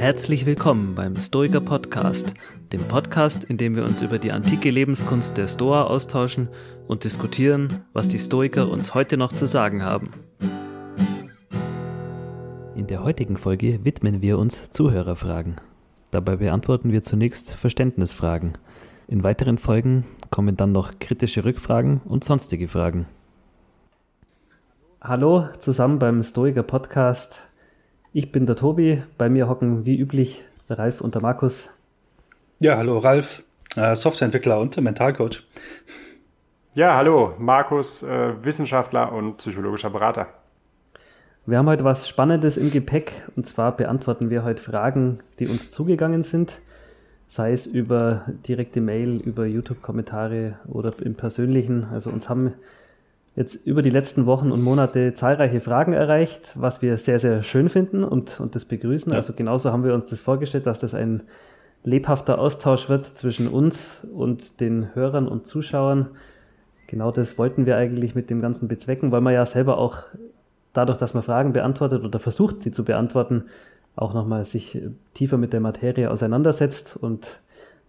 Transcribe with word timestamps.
Herzlich 0.00 0.46
willkommen 0.46 0.94
beim 0.94 1.16
Stoiker 1.16 1.60
Podcast, 1.60 2.32
dem 2.72 2.80
Podcast, 2.88 3.44
in 3.44 3.58
dem 3.58 3.76
wir 3.76 3.84
uns 3.84 4.00
über 4.00 4.18
die 4.18 4.32
antike 4.32 4.70
Lebenskunst 4.70 5.36
der 5.36 5.46
Stoa 5.46 5.82
austauschen 5.82 6.48
und 6.88 7.04
diskutieren, 7.04 7.84
was 7.92 8.08
die 8.08 8.18
Stoiker 8.18 8.70
uns 8.70 8.94
heute 8.94 9.18
noch 9.18 9.30
zu 9.30 9.44
sagen 9.44 9.84
haben. 9.84 10.14
In 12.74 12.86
der 12.86 13.04
heutigen 13.04 13.36
Folge 13.36 13.84
widmen 13.84 14.22
wir 14.22 14.38
uns 14.38 14.70
Zuhörerfragen. 14.70 15.56
Dabei 16.10 16.36
beantworten 16.36 16.92
wir 16.92 17.02
zunächst 17.02 17.54
Verständnisfragen. 17.54 18.56
In 19.06 19.22
weiteren 19.22 19.58
Folgen 19.58 20.06
kommen 20.30 20.56
dann 20.56 20.72
noch 20.72 20.98
kritische 20.98 21.44
Rückfragen 21.44 22.00
und 22.06 22.24
sonstige 22.24 22.68
Fragen. 22.68 23.04
Hallo 25.02 25.48
zusammen 25.58 25.98
beim 25.98 26.22
Stoiker 26.22 26.62
Podcast. 26.62 27.49
Ich 28.12 28.32
bin 28.32 28.44
der 28.44 28.56
Tobi, 28.56 29.04
bei 29.18 29.28
mir 29.28 29.48
hocken 29.48 29.86
wie 29.86 29.96
üblich 29.96 30.42
der 30.68 30.80
Ralf 30.80 31.00
und 31.00 31.14
der 31.14 31.22
Markus. 31.22 31.70
Ja, 32.58 32.76
hallo 32.76 32.98
Ralf, 32.98 33.44
äh, 33.76 33.94
Softwareentwickler 33.94 34.58
und 34.58 34.76
Mentalcoach. 34.80 35.44
Ja, 36.74 36.96
hallo, 36.96 37.34
Markus, 37.38 38.02
äh, 38.02 38.44
Wissenschaftler 38.44 39.12
und 39.12 39.36
psychologischer 39.36 39.90
Berater. 39.90 40.26
Wir 41.46 41.58
haben 41.58 41.68
heute 41.68 41.84
was 41.84 42.08
Spannendes 42.08 42.56
im 42.56 42.72
Gepäck 42.72 43.12
und 43.36 43.46
zwar 43.46 43.76
beantworten 43.76 44.28
wir 44.28 44.42
heute 44.42 44.60
Fragen, 44.60 45.20
die 45.38 45.46
uns 45.46 45.70
zugegangen 45.70 46.24
sind, 46.24 46.60
sei 47.28 47.52
es 47.52 47.64
über 47.64 48.24
direkte 48.48 48.80
Mail, 48.80 49.22
über 49.22 49.46
YouTube-Kommentare 49.46 50.58
oder 50.66 50.92
im 51.00 51.14
persönlichen. 51.14 51.84
Also 51.92 52.10
uns 52.10 52.28
haben 52.28 52.54
jetzt 53.36 53.66
über 53.66 53.82
die 53.82 53.90
letzten 53.90 54.26
Wochen 54.26 54.50
und 54.50 54.62
Monate 54.62 55.14
zahlreiche 55.14 55.60
Fragen 55.60 55.92
erreicht, 55.92 56.52
was 56.56 56.82
wir 56.82 56.98
sehr, 56.98 57.20
sehr 57.20 57.42
schön 57.42 57.68
finden 57.68 58.04
und, 58.04 58.40
und 58.40 58.54
das 58.54 58.64
begrüßen. 58.64 59.12
Ja. 59.12 59.18
Also 59.18 59.32
genauso 59.34 59.72
haben 59.72 59.84
wir 59.84 59.94
uns 59.94 60.06
das 60.06 60.20
vorgestellt, 60.20 60.66
dass 60.66 60.80
das 60.80 60.94
ein 60.94 61.22
lebhafter 61.84 62.38
Austausch 62.38 62.88
wird 62.88 63.06
zwischen 63.06 63.48
uns 63.48 64.06
und 64.12 64.60
den 64.60 64.94
Hörern 64.94 65.28
und 65.28 65.46
Zuschauern. 65.46 66.08
Genau 66.88 67.12
das 67.12 67.38
wollten 67.38 67.66
wir 67.66 67.76
eigentlich 67.76 68.14
mit 68.14 68.30
dem 68.30 68.42
Ganzen 68.42 68.68
bezwecken, 68.68 69.12
weil 69.12 69.20
man 69.20 69.32
ja 69.32 69.46
selber 69.46 69.78
auch 69.78 69.98
dadurch, 70.72 70.98
dass 70.98 71.14
man 71.14 71.22
Fragen 71.22 71.52
beantwortet 71.52 72.04
oder 72.04 72.18
versucht, 72.18 72.62
sie 72.62 72.72
zu 72.72 72.84
beantworten, 72.84 73.44
auch 73.96 74.12
nochmal 74.12 74.44
sich 74.44 74.78
tiefer 75.14 75.36
mit 75.36 75.52
der 75.52 75.60
Materie 75.60 76.10
auseinandersetzt. 76.10 76.96
Und 76.96 77.40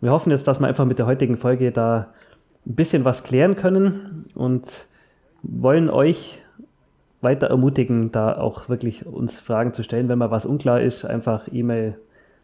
wir 0.01 0.11
hoffen 0.11 0.31
jetzt, 0.31 0.47
dass 0.47 0.59
wir 0.59 0.67
einfach 0.67 0.85
mit 0.85 0.99
der 0.99 1.07
heutigen 1.07 1.37
Folge 1.37 1.71
da 1.71 2.13
ein 2.65 2.75
bisschen 2.75 3.05
was 3.05 3.23
klären 3.23 3.55
können 3.55 4.25
und 4.35 4.87
wollen 5.43 5.89
euch 5.89 6.39
weiter 7.21 7.47
ermutigen, 7.47 8.11
da 8.11 8.37
auch 8.37 8.67
wirklich 8.69 9.05
uns 9.05 9.39
Fragen 9.39 9.73
zu 9.73 9.83
stellen. 9.83 10.09
Wenn 10.09 10.17
mal 10.17 10.31
was 10.31 10.45
unklar 10.45 10.81
ist, 10.81 11.05
einfach 11.05 11.47
E-Mail 11.51 11.97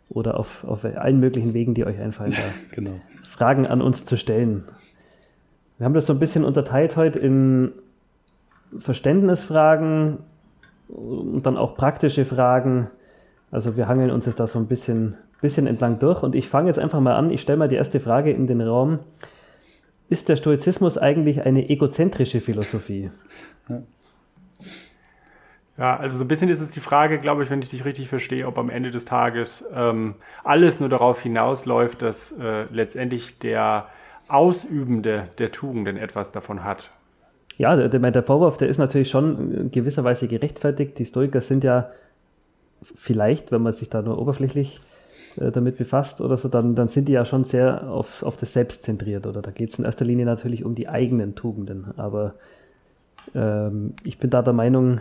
oder 0.09 0.40
auf, 0.40 0.64
auf 0.64 0.86
allen 0.86 1.20
möglichen 1.20 1.53
Wegen, 1.53 1.73
die 1.73 1.86
euch 1.86 2.00
einfallen, 2.00 2.31
da 2.31 2.38
genau. 2.75 2.92
Fragen 3.28 3.68
an 3.68 3.81
uns 3.81 4.06
zu 4.06 4.18
stellen. 4.18 4.64
Wir 5.78 5.86
haben 5.86 5.94
das 5.94 6.06
so 6.06 6.14
ein 6.14 6.20
bisschen 6.20 6.44
unterteilt 6.44 6.95
heute 6.95 7.20
in 7.20 7.72
Verständnisfragen 8.78 10.20
und 10.88 11.45
dann 11.45 11.58
auch 11.58 11.75
praktische 11.75 12.25
Fragen. 12.25 12.90
Also 13.52 13.78
wir 13.78 13.88
hangeln 13.88 14.12
uns 14.12 14.25
jetzt 14.25 14.40
da 14.40 14.48
so 14.48 14.59
ein 14.59 14.68
bisschen, 14.68 15.18
bisschen 15.42 15.68
entlang 15.68 16.00
durch 16.00 16.23
und 16.23 16.36
ich 16.36 16.48
fange 16.50 16.68
jetzt 16.68 16.80
einfach 16.80 17.00
mal 17.00 17.16
an. 17.16 17.31
Ich 17.31 17.42
stelle 17.42 17.58
mal 17.58 17.68
die 17.68 17.75
erste 17.75 18.00
Frage 18.00 18.31
in 18.31 18.48
den 18.48 18.62
Raum 18.62 19.00
ist 20.09 20.30
der 20.30 20.36
Stoizismus 20.36 20.97
eigentlich 20.97 21.45
eine 21.45 21.69
egozentrische 21.69 22.41
Philosophie? 22.41 23.11
Ja. 25.77 25.97
also 25.97 26.17
so 26.17 26.23
ein 26.23 26.27
bisschen 26.27 26.50
ist 26.50 26.61
es 26.61 26.72
die 26.72 26.80
Frage, 26.80 27.19
glaube 27.19 27.44
ich, 27.44 27.50
wenn 27.50 27.61
ich 27.61 27.69
dich 27.69 27.86
richtig 27.86 28.09
verstehe, 28.09 28.47
ob 28.47 28.58
am 28.58 28.69
Ende 28.69 28.89
des 28.89 29.05
Tages 29.05 29.69
ähm, 29.75 30.16
alles 30.44 30.80
nur 30.80 30.89
darauf 30.89 31.22
hinausläuft, 31.22 32.01
dass 32.01 32.31
äh, 32.31 32.63
letztendlich 32.72 33.40
der 33.40 33.88
Ausübende 34.28 35.28
der 35.38 35.51
Tugenden 35.51 35.97
etwas 35.97 36.31
davon 36.31 36.63
hat. 36.63 36.91
Ja, 37.57 37.75
der, 37.75 38.00
der 38.12 38.24
Vorwurf, 38.24 38.57
der 38.57 38.68
ist 38.68 38.78
natürlich 38.78 39.09
schon 39.09 39.51
in 39.51 39.72
gewisser 39.72 40.03
Weise 40.03 40.28
gerechtfertigt. 40.28 41.00
Die 41.00 41.06
Stoiker 41.06 41.41
sind 41.41 41.63
ja 41.63 41.89
vielleicht, 42.81 43.51
wenn 43.51 43.63
man 43.63 43.74
sich 43.74 43.89
da 43.89 44.01
nur 44.01 44.19
oberflächlich 44.19 44.79
äh, 45.38 45.52
damit 45.52 45.78
befasst 45.78 46.22
oder 46.22 46.38
so, 46.38 46.50
dann, 46.50 46.75
dann 46.75 46.88
sind 46.88 47.08
die 47.08 47.14
ja 47.14 47.25
schon 47.25 47.44
sehr 47.44 47.90
auf, 47.90 48.24
auf 48.24 48.38
das 48.38 48.53
Selbst 48.53 48.84
zentriert. 48.84 49.28
Oder 49.28 49.42
da 49.42 49.52
geht 49.52 49.70
es 49.70 49.80
in 49.80 49.86
erster 49.86 50.06
Linie 50.06 50.25
natürlich 50.25 50.64
um 50.64 50.75
die 50.75 50.90
eigenen 50.90 51.36
Tugenden. 51.36 51.94
Aber 51.98 52.36
ähm, 53.36 53.94
ich 54.03 54.18
bin 54.18 54.30
da 54.30 54.42
der 54.42 54.53
Meinung, 54.53 55.00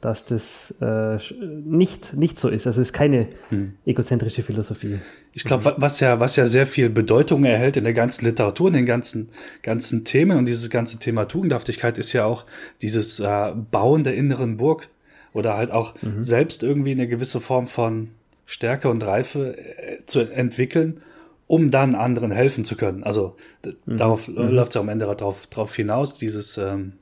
dass 0.00 0.24
das 0.24 0.74
äh, 0.80 1.18
nicht, 1.64 2.14
nicht 2.14 2.38
so 2.38 2.48
ist. 2.48 2.66
Also 2.66 2.80
es 2.80 2.88
ist 2.88 2.92
keine 2.92 3.28
hm. 3.48 3.72
egozentrische 3.86 4.42
Philosophie. 4.42 4.98
Ich 5.32 5.44
glaube, 5.44 5.74
was 5.78 6.00
ja, 6.00 6.20
was 6.20 6.36
ja 6.36 6.46
sehr 6.46 6.66
viel 6.66 6.90
Bedeutung 6.90 7.44
erhält 7.44 7.76
in 7.76 7.84
der 7.84 7.94
ganzen 7.94 8.24
Literatur, 8.24 8.68
in 8.68 8.74
den 8.74 8.86
ganzen, 8.86 9.30
ganzen 9.62 10.04
Themen 10.04 10.38
und 10.38 10.46
dieses 10.46 10.70
ganze 10.70 10.98
Thema 10.98 11.24
Tugendhaftigkeit 11.24 11.98
ist 11.98 12.12
ja 12.12 12.24
auch 12.24 12.44
dieses 12.82 13.20
äh, 13.20 13.52
Bauen 13.70 14.04
der 14.04 14.14
inneren 14.14 14.58
Burg 14.58 14.88
oder 15.32 15.56
halt 15.56 15.70
auch 15.70 15.94
mhm. 16.02 16.22
selbst 16.22 16.62
irgendwie 16.62 16.92
eine 16.92 17.08
gewisse 17.08 17.40
Form 17.40 17.66
von 17.66 18.10
Stärke 18.46 18.88
und 18.88 19.04
Reife 19.04 19.56
äh, 19.58 20.06
zu 20.06 20.20
entwickeln, 20.20 21.00
um 21.46 21.70
dann 21.70 21.94
anderen 21.94 22.30
helfen 22.30 22.64
zu 22.64 22.76
können. 22.76 23.04
Also 23.04 23.36
mhm. 23.84 23.96
darauf 23.96 24.28
mhm. 24.28 24.48
läuft 24.48 24.72
es 24.72 24.76
am 24.80 24.88
Ende 24.88 25.04
darauf, 25.04 25.46
darauf 25.48 25.74
hinaus, 25.74 26.14
dieses 26.14 26.56
ähm, 26.56 26.94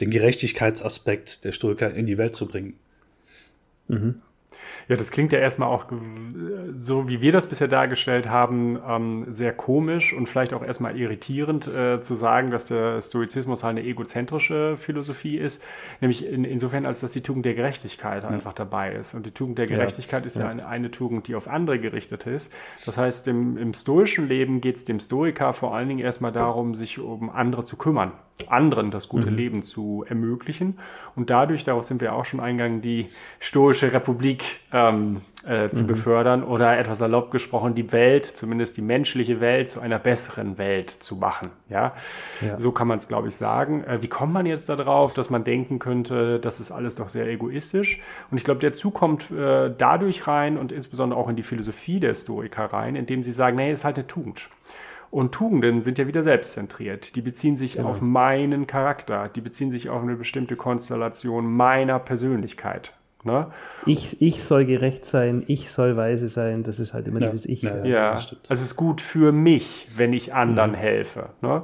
den 0.00 0.10
Gerechtigkeitsaspekt 0.10 1.44
der 1.44 1.52
Stoiker 1.52 1.92
in 1.92 2.06
die 2.06 2.18
Welt 2.18 2.34
zu 2.34 2.46
bringen. 2.46 2.74
Mhm. 3.88 4.22
Ja, 4.88 4.96
das 4.96 5.10
klingt 5.10 5.32
ja 5.32 5.38
erstmal 5.38 5.68
auch 5.68 5.86
so, 6.74 7.08
wie 7.08 7.20
wir 7.20 7.32
das 7.32 7.46
bisher 7.46 7.68
dargestellt 7.68 8.28
haben, 8.28 8.78
ähm, 8.86 9.26
sehr 9.30 9.52
komisch 9.52 10.12
und 10.12 10.28
vielleicht 10.28 10.52
auch 10.52 10.62
erstmal 10.62 10.98
irritierend 10.98 11.66
äh, 11.68 12.00
zu 12.02 12.14
sagen, 12.14 12.50
dass 12.50 12.66
der 12.66 13.00
Stoizismus 13.00 13.62
halt 13.62 13.78
eine 13.78 13.86
egozentrische 13.86 14.76
Philosophie 14.76 15.36
ist. 15.36 15.62
Nämlich 16.00 16.26
in, 16.26 16.44
insofern, 16.44 16.86
als 16.86 17.00
dass 17.00 17.12
die 17.12 17.22
Tugend 17.22 17.44
der 17.44 17.54
Gerechtigkeit 17.54 18.24
ja. 18.24 18.28
einfach 18.28 18.52
dabei 18.52 18.92
ist. 18.92 19.14
Und 19.14 19.26
die 19.26 19.32
Tugend 19.32 19.58
der 19.58 19.66
Gerechtigkeit 19.66 20.22
ja. 20.22 20.26
ist 20.26 20.36
ja, 20.36 20.48
eine, 20.48 20.66
eine, 20.66 20.90
Tugend, 20.90 21.28
die 21.28 21.34
auf 21.34 21.46
andere 21.48 21.78
gerichtet 21.78 22.26
ist. 22.26 22.52
Das 22.84 22.98
heißt, 22.98 23.28
im, 23.28 23.56
im 23.56 23.74
stoischen 23.74 24.28
Leben 24.28 24.60
geht 24.60 24.76
es 24.76 24.84
dem 24.84 24.98
Stoiker 24.98 25.52
vor 25.52 25.74
allen 25.74 25.88
Dingen 25.88 26.00
erstmal 26.00 26.32
darum, 26.32 26.74
sich 26.74 26.98
um 26.98 27.30
andere 27.30 27.64
zu 27.64 27.76
kümmern 27.76 28.12
anderen 28.48 28.90
das 28.90 29.08
gute 29.08 29.30
mhm. 29.30 29.36
Leben 29.36 29.62
zu 29.62 30.04
ermöglichen. 30.08 30.78
Und 31.16 31.30
dadurch, 31.30 31.64
darauf 31.64 31.84
sind 31.84 32.00
wir 32.00 32.14
auch 32.14 32.24
schon 32.24 32.40
eingegangen, 32.40 32.80
die 32.80 33.08
stoische 33.38 33.92
Republik 33.92 34.39
ähm, 34.72 35.22
äh, 35.46 35.70
zu 35.70 35.84
mhm. 35.84 35.88
befördern 35.88 36.42
oder 36.44 36.78
etwas 36.78 36.98
salopp 36.98 37.30
gesprochen, 37.30 37.74
die 37.74 37.92
Welt, 37.92 38.26
zumindest 38.26 38.76
die 38.76 38.82
menschliche 38.82 39.40
Welt, 39.40 39.70
zu 39.70 39.80
einer 39.80 39.98
besseren 39.98 40.58
Welt 40.58 40.90
zu 40.90 41.16
machen. 41.16 41.50
Ja, 41.68 41.94
ja. 42.40 42.58
so 42.58 42.72
kann 42.72 42.88
man 42.88 42.98
es, 42.98 43.08
glaube 43.08 43.28
ich, 43.28 43.36
sagen. 43.36 43.84
Äh, 43.84 44.02
wie 44.02 44.08
kommt 44.08 44.32
man 44.32 44.46
jetzt 44.46 44.68
darauf, 44.68 45.12
dass 45.12 45.30
man 45.30 45.44
denken 45.44 45.78
könnte, 45.78 46.38
das 46.38 46.60
ist 46.60 46.70
alles 46.70 46.94
doch 46.94 47.08
sehr 47.08 47.26
egoistisch? 47.26 48.00
Und 48.30 48.38
ich 48.38 48.44
glaube, 48.44 48.60
der 48.60 48.72
Zug 48.72 48.94
kommt 48.94 49.30
äh, 49.30 49.72
dadurch 49.76 50.26
rein 50.26 50.58
und 50.58 50.72
insbesondere 50.72 51.18
auch 51.18 51.28
in 51.28 51.36
die 51.36 51.42
Philosophie 51.42 52.00
der 52.00 52.14
Stoiker 52.14 52.66
rein, 52.66 52.96
indem 52.96 53.22
sie 53.22 53.32
sagen, 53.32 53.56
nee, 53.56 53.72
ist 53.72 53.84
halt 53.84 53.96
eine 53.96 54.06
Tugend. 54.06 54.48
Und 55.10 55.32
Tugenden 55.32 55.80
sind 55.80 55.98
ja 55.98 56.06
wieder 56.06 56.22
selbstzentriert. 56.22 57.16
Die 57.16 57.22
beziehen 57.22 57.56
sich 57.56 57.74
genau. 57.74 57.88
auf 57.88 58.00
meinen 58.00 58.68
Charakter. 58.68 59.28
Die 59.28 59.40
beziehen 59.40 59.72
sich 59.72 59.88
auf 59.88 60.02
eine 60.02 60.14
bestimmte 60.14 60.54
Konstellation 60.54 61.52
meiner 61.52 61.98
Persönlichkeit. 61.98 62.92
Ne? 63.22 63.48
Ich, 63.86 64.20
ich 64.22 64.42
soll 64.42 64.64
gerecht 64.64 65.04
sein, 65.04 65.44
ich 65.46 65.70
soll 65.70 65.96
weise 65.96 66.28
sein, 66.28 66.62
das 66.62 66.80
ist 66.80 66.94
halt 66.94 67.06
immer 67.08 67.20
ja. 67.20 67.28
dieses 67.28 67.46
Ich. 67.46 67.62
Ja, 67.62 67.84
ja. 67.84 68.10
also 68.12 68.34
es 68.48 68.62
ist 68.62 68.76
gut 68.76 69.00
für 69.00 69.32
mich, 69.32 69.88
wenn 69.96 70.12
ich 70.12 70.32
anderen 70.34 70.72
mhm. 70.72 70.76
helfe. 70.76 71.28
Ne? 71.42 71.62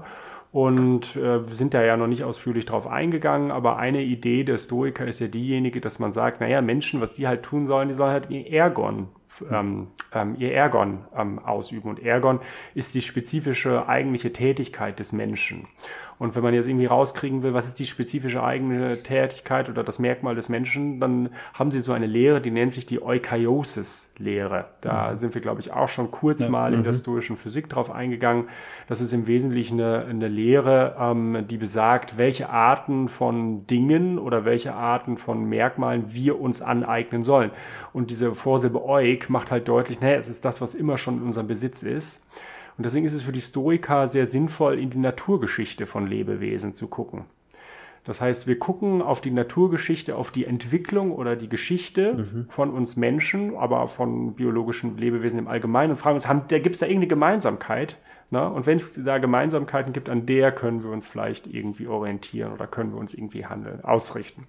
Und 0.52 1.16
äh, 1.16 1.46
wir 1.46 1.54
sind 1.54 1.74
da 1.74 1.82
ja 1.82 1.96
noch 1.96 2.06
nicht 2.06 2.24
ausführlich 2.24 2.64
drauf 2.64 2.86
eingegangen, 2.86 3.50
aber 3.50 3.76
eine 3.76 4.02
Idee 4.02 4.42
der 4.42 4.56
Stoiker 4.56 5.06
ist 5.06 5.20
ja 5.20 5.26
diejenige, 5.28 5.80
dass 5.80 5.98
man 5.98 6.12
sagt, 6.12 6.40
naja, 6.40 6.62
Menschen, 6.62 7.00
was 7.00 7.14
die 7.14 7.26
halt 7.26 7.42
tun 7.42 7.66
sollen, 7.66 7.88
die 7.88 7.94
sollen 7.94 8.12
halt 8.12 8.30
ihr 8.30 8.50
Ergon 8.50 9.08
ähm, 9.50 9.88
ähm, 10.12 10.36
ihr 10.38 10.52
Ergon 10.52 11.04
ähm, 11.14 11.38
ausüben. 11.38 11.90
Und 11.90 12.02
Ergon 12.02 12.40
ist 12.74 12.94
die 12.94 13.02
spezifische 13.02 13.88
eigentliche 13.88 14.32
Tätigkeit 14.32 14.98
des 14.98 15.12
Menschen. 15.12 15.66
Und 16.18 16.34
wenn 16.34 16.42
man 16.42 16.54
jetzt 16.54 16.66
irgendwie 16.66 16.86
rauskriegen 16.86 17.42
will, 17.42 17.52
was 17.52 17.66
ist 17.68 17.78
die 17.78 17.86
spezifische 17.86 18.42
eigene 18.42 19.02
Tätigkeit 19.02 19.68
oder 19.68 19.84
das 19.84 19.98
Merkmal 19.98 20.34
des 20.34 20.48
Menschen, 20.48 20.98
dann 20.98 21.30
haben 21.52 21.70
sie 21.70 21.80
so 21.80 21.92
eine 21.92 22.06
Lehre, 22.06 22.40
die 22.40 22.50
nennt 22.50 22.72
sich 22.72 22.86
die 22.86 23.02
Eukaryosis-Lehre. 23.02 24.66
Da 24.80 25.10
mhm. 25.10 25.16
sind 25.16 25.34
wir, 25.34 25.42
glaube 25.42 25.60
ich, 25.60 25.72
auch 25.72 25.88
schon 25.88 26.10
kurz 26.10 26.40
ja. 26.40 26.48
mal 26.48 26.72
in 26.72 26.84
der 26.84 26.92
mhm. 26.92 26.96
stoischen 26.96 27.36
Physik 27.36 27.68
drauf 27.68 27.90
eingegangen. 27.90 28.48
Das 28.88 29.02
ist 29.02 29.12
im 29.12 29.26
Wesentlichen 29.26 29.78
eine, 29.78 30.06
eine 30.06 30.28
Lehre, 30.28 30.96
ähm, 30.98 31.44
die 31.48 31.58
besagt, 31.58 32.16
welche 32.16 32.48
Arten 32.48 33.08
von 33.08 33.66
Dingen 33.66 34.18
oder 34.18 34.46
welche 34.46 34.74
Arten 34.74 35.18
von 35.18 35.44
Merkmalen 35.44 36.14
wir 36.14 36.40
uns 36.40 36.62
aneignen 36.62 37.24
sollen. 37.24 37.50
Und 37.92 38.10
diese 38.10 38.34
Vorsilbe 38.34 38.82
Euk 39.16 39.30
macht 39.30 39.50
halt 39.50 39.68
deutlich, 39.68 40.00
naja, 40.00 40.16
es 40.16 40.28
ist 40.28 40.44
das, 40.44 40.60
was 40.60 40.74
immer 40.74 40.98
schon 40.98 41.18
in 41.18 41.22
unserem 41.22 41.46
Besitz 41.46 41.82
ist. 41.82 42.26
Und 42.76 42.84
deswegen 42.84 43.06
ist 43.06 43.14
es 43.14 43.22
für 43.22 43.32
die 43.32 43.40
Stoiker 43.40 44.08
sehr 44.08 44.26
sinnvoll, 44.26 44.78
in 44.78 44.90
die 44.90 44.98
Naturgeschichte 44.98 45.86
von 45.86 46.06
Lebewesen 46.06 46.74
zu 46.74 46.88
gucken. 46.88 47.24
Das 48.04 48.20
heißt, 48.20 48.46
wir 48.46 48.58
gucken 48.58 49.02
auf 49.02 49.20
die 49.20 49.32
Naturgeschichte, 49.32 50.14
auf 50.14 50.30
die 50.30 50.44
Entwicklung 50.44 51.10
oder 51.10 51.34
die 51.34 51.48
Geschichte 51.48 52.14
mhm. 52.14 52.46
von 52.48 52.70
uns 52.70 52.96
Menschen, 52.96 53.56
aber 53.56 53.88
von 53.88 54.34
biologischen 54.34 54.96
Lebewesen 54.96 55.40
im 55.40 55.48
Allgemeinen 55.48 55.90
und 55.90 55.96
fragen 55.96 56.14
uns, 56.14 56.28
gibt 56.48 56.74
es 56.74 56.78
da 56.78 56.86
irgendeine 56.86 57.08
Gemeinsamkeit? 57.08 57.96
Ne? 58.30 58.48
Und 58.48 58.66
wenn 58.66 58.76
es 58.76 59.02
da 59.02 59.18
Gemeinsamkeiten 59.18 59.92
gibt, 59.92 60.08
an 60.08 60.24
der 60.24 60.52
können 60.52 60.84
wir 60.84 60.90
uns 60.90 61.04
vielleicht 61.04 61.48
irgendwie 61.48 61.88
orientieren 61.88 62.52
oder 62.52 62.68
können 62.68 62.92
wir 62.92 63.00
uns 63.00 63.12
irgendwie 63.12 63.46
handeln, 63.46 63.84
ausrichten. 63.84 64.46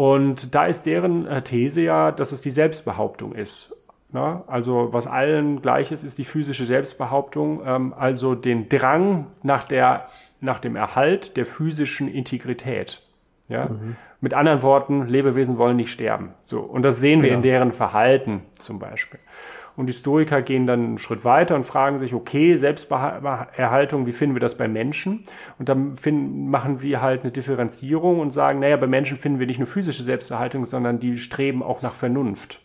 Und 0.00 0.54
da 0.54 0.64
ist 0.64 0.86
deren 0.86 1.26
äh, 1.26 1.42
These 1.42 1.82
ja, 1.82 2.10
dass 2.10 2.32
es 2.32 2.40
die 2.40 2.48
Selbstbehauptung 2.48 3.34
ist. 3.34 3.76
Ne? 4.12 4.42
Also 4.46 4.94
was 4.94 5.06
allen 5.06 5.60
gleich 5.60 5.92
ist, 5.92 6.04
ist 6.04 6.16
die 6.16 6.24
physische 6.24 6.64
Selbstbehauptung, 6.64 7.60
ähm, 7.66 7.92
also 7.92 8.34
den 8.34 8.70
Drang 8.70 9.26
nach 9.42 9.64
der 9.64 10.08
nach 10.40 10.58
dem 10.58 10.74
Erhalt 10.74 11.36
der 11.36 11.44
physischen 11.44 12.08
Integrität. 12.08 13.02
Ja? 13.48 13.66
Mhm. 13.66 13.96
Mit 14.22 14.32
anderen 14.32 14.62
Worten, 14.62 15.06
Lebewesen 15.06 15.58
wollen 15.58 15.76
nicht 15.76 15.92
sterben. 15.92 16.32
So. 16.44 16.60
Und 16.60 16.82
das 16.82 17.00
sehen 17.00 17.20
wir 17.20 17.28
ja. 17.28 17.36
in 17.36 17.42
deren 17.42 17.70
Verhalten 17.70 18.44
zum 18.52 18.78
Beispiel. 18.78 19.20
Und 19.76 19.86
die 19.86 19.92
Stoiker 19.92 20.42
gehen 20.42 20.66
dann 20.66 20.84
einen 20.84 20.98
Schritt 20.98 21.24
weiter 21.24 21.56
und 21.56 21.64
fragen 21.64 21.98
sich, 21.98 22.12
okay, 22.12 22.56
Selbsterhaltung, 22.56 24.06
wie 24.06 24.12
finden 24.12 24.34
wir 24.34 24.40
das 24.40 24.56
bei 24.56 24.68
Menschen? 24.68 25.22
Und 25.58 25.68
dann 25.68 25.96
finden, 25.96 26.50
machen 26.50 26.76
sie 26.76 26.98
halt 26.98 27.22
eine 27.22 27.30
Differenzierung 27.30 28.20
und 28.20 28.30
sagen, 28.30 28.60
naja, 28.60 28.76
bei 28.76 28.86
Menschen 28.86 29.16
finden 29.16 29.38
wir 29.38 29.46
nicht 29.46 29.58
nur 29.58 29.68
physische 29.68 30.02
Selbsterhaltung, 30.02 30.66
sondern 30.66 30.98
die 30.98 31.18
streben 31.18 31.62
auch 31.62 31.82
nach 31.82 31.94
Vernunft. 31.94 32.60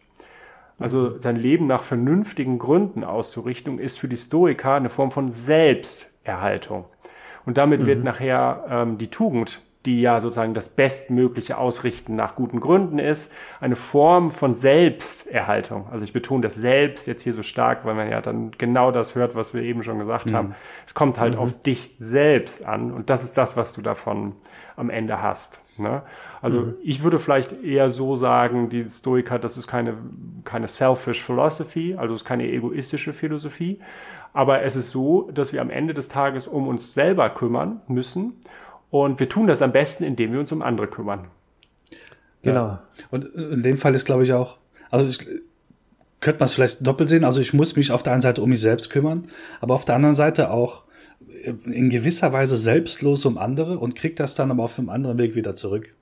Also 0.80 1.12
mhm. 1.12 1.22
sein 1.22 1.36
Leben 1.36 1.68
nach 1.68 1.84
vernünftigen 1.84 2.60
Gründen 2.60 3.04
auszurichten, 3.04 3.80
ist 3.80 4.00
für 4.00 4.08
die 4.08 4.18
Stoiker 4.18 4.74
eine 4.74 4.90
Form 4.90 5.12
von 5.12 5.32
Selbsterhaltung. 5.32 6.86
Und 7.46 7.58
damit 7.58 7.82
mhm. 7.82 7.86
wird 7.86 8.04
nachher 8.04 8.66
ähm, 8.70 8.98
die 8.98 9.08
Tugend, 9.10 9.62
die 9.86 10.02
ja 10.02 10.22
sozusagen 10.22 10.54
das 10.54 10.70
bestmögliche 10.70 11.58
Ausrichten 11.58 12.16
nach 12.16 12.36
guten 12.36 12.60
Gründen 12.60 13.00
ist, 13.00 13.32
eine 13.60 13.76
Form 13.76 14.32
von 14.32 14.54
Selbsterhaltung. 14.54 15.88
Also 15.92 16.04
ich 16.04 16.14
betone 16.14 16.42
das 16.42 16.56
Selbst 16.56 17.08
jetzt 17.08 17.24
hier 17.24 17.34
so 17.34 17.44
stark, 17.44 17.86
weil 17.86 17.96
man 17.96 18.10
ja 18.10 18.22
dann 18.22 18.52
genau 18.58 18.92
das 18.92 19.16
hört, 19.16 19.36
was 19.36 19.54
wir 19.54 19.62
eben 19.62 19.84
schon 19.84 20.00
gesagt 20.00 20.32
mhm. 20.32 20.36
haben. 20.36 20.56
Es 20.86 20.94
kommt 20.94 21.20
halt 21.20 21.36
mhm. 21.36 21.40
auf 21.40 21.62
dich 21.62 21.96
selbst 22.00 22.66
an 22.66 22.92
und 22.92 23.10
das 23.10 23.24
ist 23.24 23.38
das, 23.38 23.56
was 23.58 23.74
du 23.74 23.82
davon 23.82 24.34
am 24.76 24.90
Ende 24.90 25.22
hast. 25.22 25.60
Ne? 25.78 26.04
Also 26.42 26.62
mhm. 26.62 26.76
ich 26.84 27.04
würde 27.04 27.20
vielleicht 27.20 27.64
eher 27.64 27.90
so 27.90 28.16
sagen, 28.16 28.70
die 28.70 28.84
Stoiker, 28.84 29.40
das 29.40 29.58
ist 29.58 29.68
keine, 29.68 29.96
keine 30.44 30.68
selfish 30.68 31.22
philosophy, 31.22 31.96
also 31.96 32.14
es 32.16 32.22
ist 32.22 32.28
keine 32.28 32.48
egoistische 32.48 33.14
Philosophie, 33.14 33.80
aber 34.34 34.64
es 34.64 34.76
ist 34.76 34.92
so, 34.92 35.30
dass 35.34 35.54
wir 35.54 35.62
am 35.62 35.70
Ende 35.70 35.94
des 35.94 36.10
Tages 36.10 36.48
um 36.48 36.68
uns 36.68 36.94
selber 36.94 37.30
kümmern 37.30 37.82
müssen. 37.88 38.34
Und 38.90 39.20
wir 39.20 39.30
tun 39.30 39.48
das 39.48 39.62
am 39.62 39.72
besten, 39.72 40.04
indem 40.04 40.32
wir 40.32 40.40
uns 40.40 40.52
um 40.52 40.62
andere 40.62 40.88
kümmern. 40.88 41.28
Genau. 42.42 42.68
Ja. 42.68 42.84
Und 43.12 43.26
in 43.26 43.64
dem 43.64 43.78
Fall 43.78 43.96
ist, 43.96 44.06
glaube 44.06 44.24
ich, 44.24 44.34
auch, 44.34 44.58
also 44.92 45.08
ich, 45.08 45.28
könnte 46.20 46.40
man 46.40 46.46
es 46.46 46.54
vielleicht 46.54 46.86
doppelt 46.86 47.10
sehen. 47.10 47.24
Also 47.24 47.42
ich 47.42 47.54
muss 47.54 47.76
mich 47.76 47.92
auf 47.92 48.04
der 48.04 48.14
einen 48.14 48.22
Seite 48.22 48.42
um 48.42 48.50
mich 48.50 48.62
selbst 48.62 48.90
kümmern, 48.90 49.28
aber 49.62 49.74
auf 49.74 49.86
der 49.86 49.96
anderen 49.96 50.16
Seite 50.16 50.52
auch 50.52 50.84
in 51.66 51.90
gewisser 51.90 52.34
Weise 52.34 52.58
selbstlos 52.58 53.26
um 53.26 53.38
andere 53.38 53.78
und 53.78 53.96
kriege 53.96 54.16
das 54.16 54.36
dann 54.36 54.50
aber 54.50 54.64
auf 54.64 54.80
einem 54.80 54.90
anderen 54.90 55.18
Weg 55.18 55.36
wieder 55.36 55.56
zurück. 55.56 55.94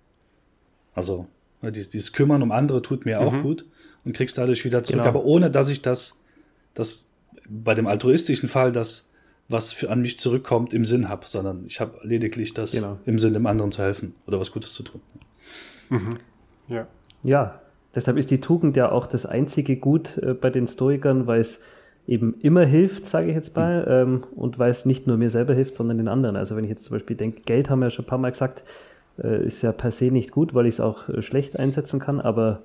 Also 0.93 1.27
dieses, 1.61 1.89
dieses 1.89 2.13
Kümmern 2.13 2.41
um 2.41 2.51
andere 2.51 2.81
tut 2.81 3.05
mir 3.05 3.19
mhm. 3.19 3.27
auch 3.27 3.41
gut 3.41 3.65
und 4.05 4.13
kriegst 4.13 4.37
dadurch 4.37 4.63
wieder 4.63 4.83
zurück, 4.83 5.01
genau. 5.01 5.09
aber 5.09 5.25
ohne 5.25 5.49
dass 5.51 5.69
ich 5.69 5.81
das, 5.81 6.19
das 6.73 7.09
bei 7.47 7.73
dem 7.73 7.87
altruistischen 7.87 8.47
Fall 8.47 8.71
das, 8.71 9.09
was 9.49 9.73
für, 9.73 9.89
an 9.89 10.01
mich 10.01 10.17
zurückkommt, 10.17 10.73
im 10.73 10.85
Sinn 10.85 11.09
habe, 11.09 11.25
sondern 11.25 11.63
ich 11.65 11.79
habe 11.79 11.99
lediglich 12.03 12.53
das 12.53 12.71
genau. 12.71 12.97
im 13.05 13.19
Sinn, 13.19 13.33
dem 13.33 13.45
anderen 13.45 13.71
zu 13.71 13.81
helfen 13.81 14.15
oder 14.25 14.39
was 14.39 14.51
Gutes 14.51 14.73
zu 14.73 14.83
tun. 14.83 15.01
Mhm. 15.89 16.17
Ja. 16.67 16.87
Ja, 17.23 17.61
deshalb 17.95 18.17
ist 18.17 18.31
die 18.31 18.41
Tugend 18.41 18.75
ja 18.75 18.91
auch 18.91 19.07
das 19.07 19.25
einzige 19.25 19.77
Gut 19.77 20.17
äh, 20.17 20.33
bei 20.33 20.49
den 20.49 20.67
Stoikern, 20.67 21.27
weil 21.27 21.41
es 21.41 21.63
eben 22.07 22.35
immer 22.41 22.65
hilft, 22.65 23.05
sage 23.05 23.27
ich 23.29 23.35
jetzt 23.35 23.55
mal, 23.55 23.81
mhm. 24.05 24.13
ähm, 24.15 24.23
und 24.35 24.59
weil 24.59 24.71
es 24.71 24.85
nicht 24.85 25.07
nur 25.07 25.17
mir 25.17 25.29
selber 25.29 25.53
hilft, 25.53 25.75
sondern 25.75 25.97
den 25.97 26.07
anderen. 26.07 26.35
Also 26.35 26.55
wenn 26.55 26.63
ich 26.63 26.69
jetzt 26.69 26.85
zum 26.85 26.95
Beispiel 26.95 27.15
denke, 27.15 27.41
Geld 27.43 27.69
haben 27.69 27.79
wir 27.79 27.87
ja 27.87 27.91
schon 27.91 28.05
ein 28.05 28.09
paar 28.09 28.17
Mal 28.17 28.31
gesagt, 28.31 28.63
äh, 29.21 29.45
ist 29.45 29.61
ja 29.61 29.71
per 29.71 29.91
se 29.91 30.05
nicht 30.05 30.31
gut, 30.31 30.53
weil 30.53 30.65
ich 30.65 30.75
es 30.75 30.79
auch 30.79 31.07
äh, 31.09 31.21
schlecht 31.21 31.57
einsetzen 31.57 31.99
kann, 31.99 32.19
aber 32.19 32.61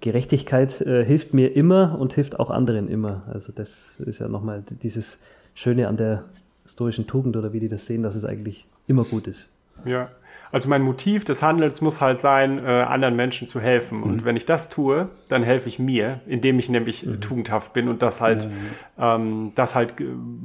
Gerechtigkeit 0.00 0.80
äh, 0.80 1.04
hilft 1.04 1.34
mir 1.34 1.56
immer 1.56 1.98
und 1.98 2.12
hilft 2.12 2.38
auch 2.38 2.50
anderen 2.50 2.88
immer. 2.88 3.24
Also 3.32 3.52
das 3.52 4.00
ist 4.00 4.20
ja 4.20 4.28
nochmal 4.28 4.62
dieses 4.82 5.18
Schöne 5.58 5.88
an 5.88 5.96
der 5.96 6.22
stoischen 6.66 7.08
Tugend 7.08 7.36
oder 7.36 7.52
wie 7.52 7.58
die 7.58 7.66
das 7.66 7.84
sehen, 7.84 8.04
dass 8.04 8.14
es 8.14 8.24
eigentlich 8.24 8.68
immer 8.86 9.02
gut 9.02 9.26
ist. 9.26 9.48
Ja, 9.84 10.12
also 10.50 10.68
mein 10.68 10.82
Motiv 10.82 11.24
des 11.24 11.42
Handelns 11.42 11.80
muss 11.80 12.00
halt 12.00 12.20
sein, 12.20 12.64
äh, 12.64 12.68
anderen 12.68 13.16
Menschen 13.16 13.48
zu 13.48 13.60
helfen. 13.60 13.98
Mhm. 13.98 14.04
Und 14.04 14.24
wenn 14.24 14.36
ich 14.36 14.46
das 14.46 14.68
tue, 14.68 15.08
dann 15.28 15.42
helfe 15.42 15.68
ich 15.68 15.78
mir, 15.78 16.20
indem 16.26 16.58
ich 16.58 16.68
nämlich 16.70 17.04
mhm. 17.04 17.20
tugendhaft 17.20 17.72
bin 17.72 17.88
und 17.88 18.02
das 18.02 18.20
halt, 18.20 18.44
ja, 18.44 18.50
Ähm, 18.98 19.52
das 19.54 19.76
halt 19.76 19.94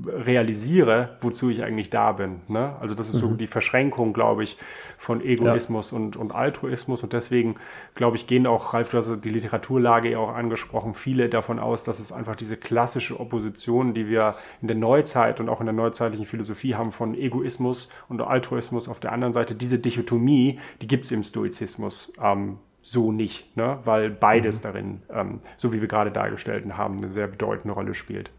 realisiere, 0.08 1.18
wozu 1.22 1.50
ich 1.50 1.64
eigentlich 1.64 1.90
da 1.90 2.12
bin. 2.12 2.42
Ne? 2.48 2.76
Also 2.80 2.94
das 2.94 3.10
ist 3.10 3.16
mhm. 3.16 3.20
so 3.20 3.34
die 3.34 3.48
Verschränkung, 3.48 4.14
glaube 4.14 4.44
ich, 4.44 4.58
von 5.00 5.22
Egoismus 5.22 5.90
ja. 5.90 5.98
und, 5.98 6.16
und 6.18 6.34
Altruismus. 6.34 7.02
Und 7.02 7.14
deswegen, 7.14 7.56
glaube 7.96 8.16
ich, 8.16 8.28
gehen 8.28 8.46
auch, 8.46 8.76
Ralf, 8.76 8.90
du 8.90 9.00
hast 9.00 9.12
die 9.24 9.30
Literaturlage 9.30 10.12
ja 10.12 10.20
auch 10.20 10.36
angesprochen, 10.36 10.94
viele 10.94 11.30
davon 11.30 11.58
aus, 11.58 11.84
dass 11.84 12.00
es 12.00 12.12
einfach 12.12 12.36
diese 12.36 12.56
klassische 12.58 13.20
Opposition, 13.20 13.96
die 13.96 14.08
wir 14.08 14.36
in 14.62 14.68
der 14.68 14.78
Neuzeit 14.78 15.40
und 15.40 15.50
auch 15.50 15.60
in 15.60 15.66
der 15.66 15.74
neuzeitlichen 15.74 16.28
Philosophie 16.28 16.76
haben, 16.76 16.92
von 16.92 17.16
Egoismus 17.16 17.90
und 18.08 18.22
Altruismus 18.22 18.88
auf 18.88 19.00
der 19.00 19.14
anderen 19.14 19.34
Seite, 19.34 19.56
diese 19.56 19.73
Dichotomie, 19.80 20.60
die 20.82 20.88
gibt 20.88 21.06
es 21.06 21.12
im 21.12 21.24
Stoizismus 21.24 22.14
ähm, 22.22 22.58
so 22.84 23.12
nicht, 23.12 23.56
ne? 23.56 23.80
weil 23.86 24.10
beides 24.10 24.60
mhm. 24.60 24.64
darin, 24.64 25.02
ähm, 25.10 25.40
so 25.58 25.74
wie 25.74 25.82
wir 25.82 25.88
gerade 25.88 26.12
dargestellt 26.12 26.66
haben, 26.78 26.98
eine 26.98 27.12
sehr 27.12 27.28
bedeutende 27.28 27.74
Rolle 27.74 27.94
spielt. 27.94 28.30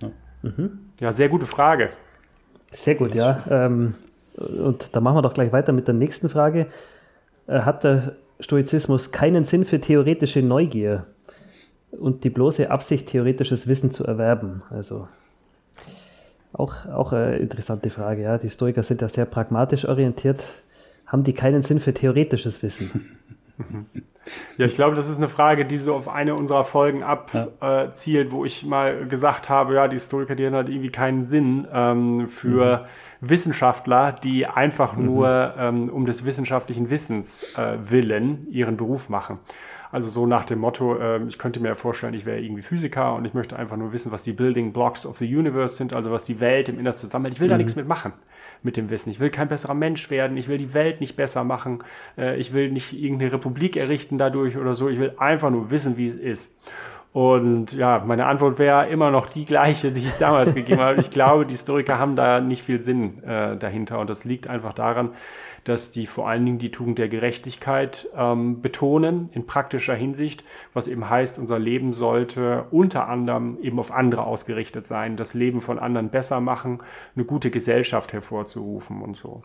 Ja, 0.00 0.10
mhm. 0.42 0.78
ja 1.00 1.12
sehr 1.12 1.28
gute 1.28 1.46
Frage. 1.46 1.90
Sehr 2.72 2.94
gut, 2.94 3.14
ja. 3.14 3.44
Ähm, 3.50 3.94
und 4.36 4.94
da 4.94 5.00
machen 5.00 5.16
wir 5.16 5.22
doch 5.22 5.34
gleich 5.34 5.52
weiter 5.52 5.72
mit 5.72 5.88
der 5.88 5.94
nächsten 5.94 6.30
Frage. 6.30 6.68
Äh, 7.48 7.60
hat 7.60 7.82
der 7.82 8.14
Stoizismus 8.38 9.10
keinen 9.10 9.44
Sinn 9.44 9.64
für 9.64 9.80
theoretische 9.80 10.40
Neugier 10.40 11.04
und 11.90 12.22
die 12.22 12.30
bloße 12.30 12.70
Absicht, 12.70 13.08
theoretisches 13.08 13.66
Wissen 13.66 13.90
zu 13.90 14.04
erwerben? 14.04 14.62
Also 14.70 15.08
auch, 16.52 16.86
auch 16.86 17.12
eine 17.12 17.36
interessante 17.36 17.90
Frage. 17.90 18.22
Ja. 18.22 18.38
Die 18.38 18.50
Stoiker 18.50 18.84
sind 18.84 19.02
ja 19.02 19.08
sehr 19.08 19.26
pragmatisch 19.26 19.86
orientiert 19.86 20.44
haben 21.10 21.24
die 21.24 21.34
keinen 21.34 21.62
Sinn 21.62 21.80
für 21.80 21.92
theoretisches 21.92 22.62
Wissen? 22.62 23.18
Ja, 24.56 24.66
ich 24.66 24.74
glaube, 24.74 24.94
das 24.94 25.08
ist 25.08 25.16
eine 25.16 25.28
Frage, 25.28 25.64
die 25.64 25.78
so 25.78 25.94
auf 25.94 26.08
eine 26.08 26.34
unserer 26.34 26.64
Folgen 26.64 27.02
abzielt, 27.02 27.50
ja. 27.60 27.86
äh, 27.88 28.32
wo 28.32 28.44
ich 28.44 28.64
mal 28.64 29.06
gesagt 29.08 29.48
habe, 29.48 29.74
ja, 29.74 29.88
die 29.88 29.96
Historiker, 29.96 30.34
die 30.34 30.46
haben 30.46 30.54
halt 30.54 30.68
irgendwie 30.68 30.90
keinen 30.90 31.24
Sinn 31.24 31.66
ähm, 31.72 32.28
für 32.28 32.86
mhm. 33.20 33.28
Wissenschaftler, 33.28 34.12
die 34.12 34.46
einfach 34.46 34.94
mhm. 34.94 35.04
nur 35.04 35.54
ähm, 35.58 35.88
um 35.88 36.04
des 36.06 36.24
wissenschaftlichen 36.24 36.90
Wissens 36.90 37.44
äh, 37.56 37.78
willen 37.80 38.46
ihren 38.50 38.76
Beruf 38.76 39.08
machen. 39.08 39.38
Also 39.92 40.08
so 40.08 40.26
nach 40.26 40.44
dem 40.44 40.60
Motto, 40.60 40.96
äh, 40.96 41.22
ich 41.24 41.38
könnte 41.38 41.60
mir 41.60 41.74
vorstellen, 41.74 42.14
ich 42.14 42.24
wäre 42.24 42.40
irgendwie 42.40 42.62
Physiker 42.62 43.14
und 43.14 43.24
ich 43.24 43.34
möchte 43.34 43.58
einfach 43.58 43.76
nur 43.76 43.92
wissen, 43.92 44.12
was 44.12 44.22
die 44.22 44.32
Building 44.32 44.72
Blocks 44.72 45.04
of 45.04 45.18
the 45.18 45.36
Universe 45.36 45.76
sind, 45.76 45.92
also 45.92 46.10
was 46.10 46.24
die 46.24 46.38
Welt 46.40 46.68
im 46.68 46.78
Innersten 46.78 47.08
zusammenhält. 47.08 47.34
Ich 47.34 47.40
will 47.40 47.48
mhm. 47.48 47.52
da 47.52 47.58
nichts 47.58 47.76
mitmachen 47.76 48.12
mit 48.62 48.76
dem 48.76 48.90
Wissen. 48.90 49.10
Ich 49.10 49.20
will 49.20 49.30
kein 49.30 49.48
besserer 49.48 49.74
Mensch 49.74 50.10
werden, 50.10 50.36
ich 50.36 50.48
will 50.48 50.58
die 50.58 50.74
Welt 50.74 51.00
nicht 51.00 51.16
besser 51.16 51.44
machen, 51.44 51.82
äh, 52.16 52.38
ich 52.38 52.52
will 52.52 52.70
nicht 52.70 52.92
irgendeine 52.92 53.32
Republik 53.32 53.76
errichten 53.76 54.18
dadurch 54.18 54.56
oder 54.56 54.74
so, 54.74 54.88
ich 54.88 54.98
will 54.98 55.14
einfach 55.18 55.50
nur 55.50 55.70
wissen, 55.70 55.96
wie 55.96 56.08
es 56.08 56.16
ist. 56.16 56.56
Und 57.12 57.72
ja, 57.72 58.04
meine 58.06 58.26
Antwort 58.26 58.60
wäre 58.60 58.88
immer 58.88 59.10
noch 59.10 59.26
die 59.26 59.44
gleiche, 59.44 59.90
die 59.90 60.00
ich 60.00 60.18
damals 60.18 60.54
gegeben 60.54 60.80
habe. 60.80 61.00
Ich 61.00 61.10
glaube, 61.10 61.44
die 61.44 61.54
Historiker 61.54 61.98
haben 61.98 62.14
da 62.14 62.40
nicht 62.40 62.62
viel 62.62 62.80
Sinn 62.80 63.22
äh, 63.24 63.56
dahinter. 63.56 63.98
Und 63.98 64.08
das 64.08 64.24
liegt 64.24 64.46
einfach 64.46 64.74
daran, 64.74 65.10
dass 65.64 65.90
die 65.90 66.06
vor 66.06 66.28
allen 66.28 66.44
Dingen 66.44 66.58
die 66.58 66.70
Tugend 66.70 66.98
der 66.98 67.08
Gerechtigkeit 67.08 68.08
ähm, 68.16 68.62
betonen 68.62 69.28
in 69.32 69.44
praktischer 69.44 69.94
Hinsicht, 69.94 70.44
was 70.72 70.86
eben 70.86 71.10
heißt, 71.10 71.38
unser 71.38 71.58
Leben 71.58 71.92
sollte 71.92 72.66
unter 72.70 73.08
anderem 73.08 73.58
eben 73.60 73.78
auf 73.80 73.92
andere 73.92 74.22
ausgerichtet 74.22 74.86
sein, 74.86 75.16
das 75.16 75.34
Leben 75.34 75.60
von 75.60 75.78
anderen 75.80 76.10
besser 76.10 76.40
machen, 76.40 76.78
eine 77.16 77.24
gute 77.24 77.50
Gesellschaft 77.50 78.12
hervorzurufen 78.12 79.02
und 79.02 79.16
so. 79.16 79.42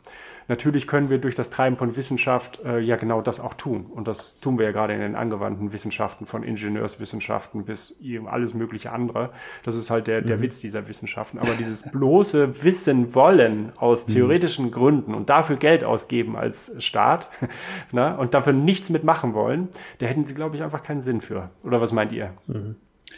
Natürlich 0.48 0.86
können 0.88 1.10
wir 1.10 1.17
durch 1.17 1.34
das 1.34 1.50
Treiben 1.50 1.75
von 1.75 1.95
Wissenschaft 1.95 2.62
äh, 2.63 2.79
ja 2.79 2.98
genau 2.98 3.22
das 3.22 3.39
auch 3.39 3.55
tun. 3.55 3.88
Und 3.88 4.07
das 4.07 4.39
tun 4.39 4.60
wir 4.60 4.65
ja 4.65 4.72
gerade 4.72 4.93
in 4.93 5.00
den 5.00 5.15
angewandten 5.15 5.74
Wissenschaften, 5.74 6.27
von 6.27 6.43
Ingenieurswissenschaften 6.43 7.55
bis 7.64 7.98
eben 8.02 8.28
alles 8.28 8.54
mögliche 8.54 8.92
andere. 8.92 9.30
Das 9.64 9.76
ist 9.76 9.90
halt 9.90 10.08
der, 10.08 10.22
der 10.22 10.38
mhm. 10.38 10.42
Witz 10.42 10.60
dieser 10.60 10.88
Wissenschaften. 10.88 11.40
Aber 11.40 11.54
dieses 11.54 11.84
bloße 11.84 12.64
Wissen 12.64 13.16
wollen 13.16 13.72
aus 13.78 14.08
mhm. 14.08 14.14
theoretischen 14.14 14.66
mhm. 14.66 14.72
Gründen 14.72 15.14
und 15.14 15.30
dafür 15.30 15.56
Geld 15.56 15.84
ausgeben 15.84 16.36
als 16.36 16.76
Staat 16.84 17.30
ne, 17.92 18.18
und 18.18 18.34
dafür 18.34 18.54
nichts 18.54 18.90
mitmachen 18.90 19.34
wollen, 19.34 19.70
da 20.00 20.08
hätten 20.08 20.26
sie, 20.26 20.34
glaube 20.34 20.58
ich, 20.58 20.64
einfach 20.64 20.84
keinen 20.84 21.02
Sinn 21.02 21.22
für. 21.22 21.50
Oder 21.64 21.80
was 21.80 21.92
meint 21.92 22.12
ihr? 22.12 22.34
Mhm. 22.48 22.76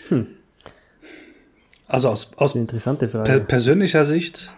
Hm. 0.10 0.28
Also 1.88 2.10
aus, 2.10 2.34
aus 2.36 2.54
interessante 2.54 3.08
Frage. 3.08 3.40
persönlicher 3.40 4.04
Sicht 4.04 4.52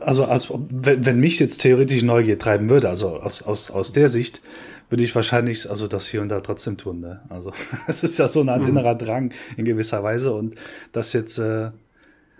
also 0.00 0.24
als, 0.24 0.52
wenn, 0.70 1.04
wenn 1.04 1.18
mich 1.18 1.40
jetzt 1.40 1.58
theoretisch 1.58 2.02
Neugier 2.02 2.38
treiben 2.38 2.70
würde, 2.70 2.88
also 2.88 3.08
aus, 3.20 3.42
aus, 3.42 3.70
aus 3.70 3.92
der 3.92 4.08
Sicht, 4.08 4.40
würde 4.88 5.02
ich 5.02 5.14
wahrscheinlich 5.14 5.68
also 5.68 5.88
das 5.88 6.06
hier 6.06 6.22
und 6.22 6.28
da 6.28 6.40
trotzdem 6.40 6.76
tun. 6.76 7.00
Ne? 7.00 7.20
Also 7.28 7.52
es 7.86 8.02
ist 8.02 8.18
ja 8.18 8.28
so 8.28 8.42
Art 8.42 8.62
mhm. 8.62 8.68
innerer 8.68 8.94
Drang 8.94 9.32
in 9.56 9.64
gewisser 9.64 10.02
Weise 10.02 10.32
und 10.32 10.54
das 10.92 11.12
jetzt, 11.12 11.38
äh, 11.38 11.70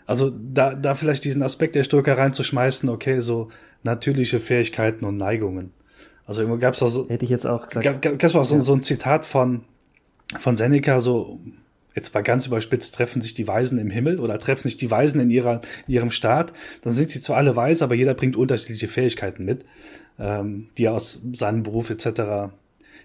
also 0.06 0.30
da, 0.30 0.74
da 0.74 0.94
vielleicht 0.94 1.24
diesen 1.24 1.42
Aspekt 1.42 1.74
der 1.74 1.84
Stoiker 1.84 2.16
reinzuschmeißen, 2.16 2.88
okay, 2.88 3.20
so 3.20 3.48
natürliche 3.82 4.38
Fähigkeiten 4.38 5.04
und 5.04 5.16
Neigungen. 5.16 5.72
Also 6.26 6.42
immer 6.42 6.58
gab 6.58 6.74
es 6.74 6.82
auch 6.82 6.88
so. 6.88 7.08
Hätte 7.08 7.24
ich 7.24 7.30
jetzt 7.30 7.46
auch 7.46 7.68
gesagt. 7.68 8.02
Gab, 8.02 8.18
gab 8.18 8.22
es 8.22 8.34
auch 8.34 8.44
so, 8.44 8.56
ja. 8.56 8.60
so 8.60 8.72
ein 8.72 8.80
Zitat 8.80 9.26
von, 9.26 9.64
von 10.38 10.56
Seneca, 10.56 10.98
so 10.98 11.40
jetzt 11.94 12.12
mal 12.12 12.22
ganz 12.22 12.46
überspitzt, 12.46 12.94
treffen 12.94 13.22
sich 13.22 13.34
die 13.34 13.48
Weisen 13.48 13.78
im 13.78 13.90
Himmel 13.90 14.20
oder 14.20 14.38
treffen 14.38 14.62
sich 14.62 14.76
die 14.76 14.90
Weisen 14.90 15.20
in, 15.20 15.30
ihrer, 15.30 15.62
in 15.86 15.94
ihrem 15.94 16.10
Staat, 16.10 16.52
dann 16.82 16.92
sind 16.92 17.10
sie 17.10 17.20
zwar 17.20 17.38
alle 17.38 17.56
weise, 17.56 17.82
aber 17.82 17.94
jeder 17.94 18.12
bringt 18.14 18.36
unterschiedliche 18.36 18.86
Fähigkeiten 18.86 19.44
mit, 19.44 19.64
ähm, 20.18 20.68
die 20.78 20.84
er 20.84 20.94
aus 20.94 21.20
seinem 21.32 21.62
Beruf 21.62 21.90
etc. 21.90 22.50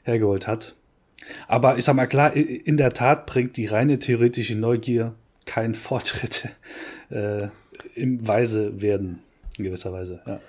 hergeholt 0.03 0.47
hat. 0.47 0.75
Aber 1.47 1.77
ich 1.77 1.85
sag 1.85 1.95
mal 1.95 2.07
klar, 2.07 2.35
in 2.35 2.77
der 2.77 2.91
Tat 2.93 3.25
bringt 3.25 3.57
die 3.57 3.67
reine 3.67 3.99
theoretische 3.99 4.57
Neugier 4.57 5.13
keinen 5.45 5.75
Fortschritt 5.75 6.49
äh, 7.09 7.47
im 7.95 8.27
Weise 8.27 8.81
werden, 8.81 9.19
in 9.57 9.65
gewisser 9.65 9.93
Weise. 9.93 10.21
Ja. 10.25 10.39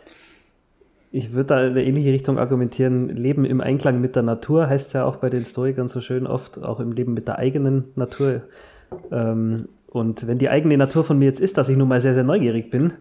Ich 1.15 1.33
würde 1.33 1.49
da 1.49 1.63
in 1.63 1.73
eine 1.73 1.85
ähnliche 1.85 2.11
Richtung 2.11 2.39
argumentieren. 2.39 3.11
Leben 3.11 3.45
im 3.45 3.61
Einklang 3.61 4.01
mit 4.01 4.17
der 4.17 4.23
Natur 4.23 4.69
heißt 4.69 4.95
ja 4.95 5.05
auch 5.05 5.17
bei 5.17 5.29
den 5.29 5.45
Stoikern 5.45 5.89
so 5.89 6.01
schön 6.01 6.27
oft, 6.27 6.63
auch 6.63 6.81
im 6.81 6.93
Leben 6.93 7.13
mit 7.13 7.29
der 7.29 7.39
eigenen 7.39 7.85
Natur. 7.97 8.43
Ähm, 9.11 9.69
und 9.91 10.27
wenn 10.27 10.39
die 10.39 10.49
eigene 10.49 10.79
Natur 10.79 11.05
von 11.05 11.19
mir 11.19 11.27
jetzt 11.27 11.41
ist, 11.41 11.59
dass 11.59 11.69
ich 11.69 11.77
nun 11.77 11.89
mal 11.89 12.01
sehr, 12.01 12.15
sehr 12.15 12.25
neugierig 12.25 12.71
bin, 12.71 12.95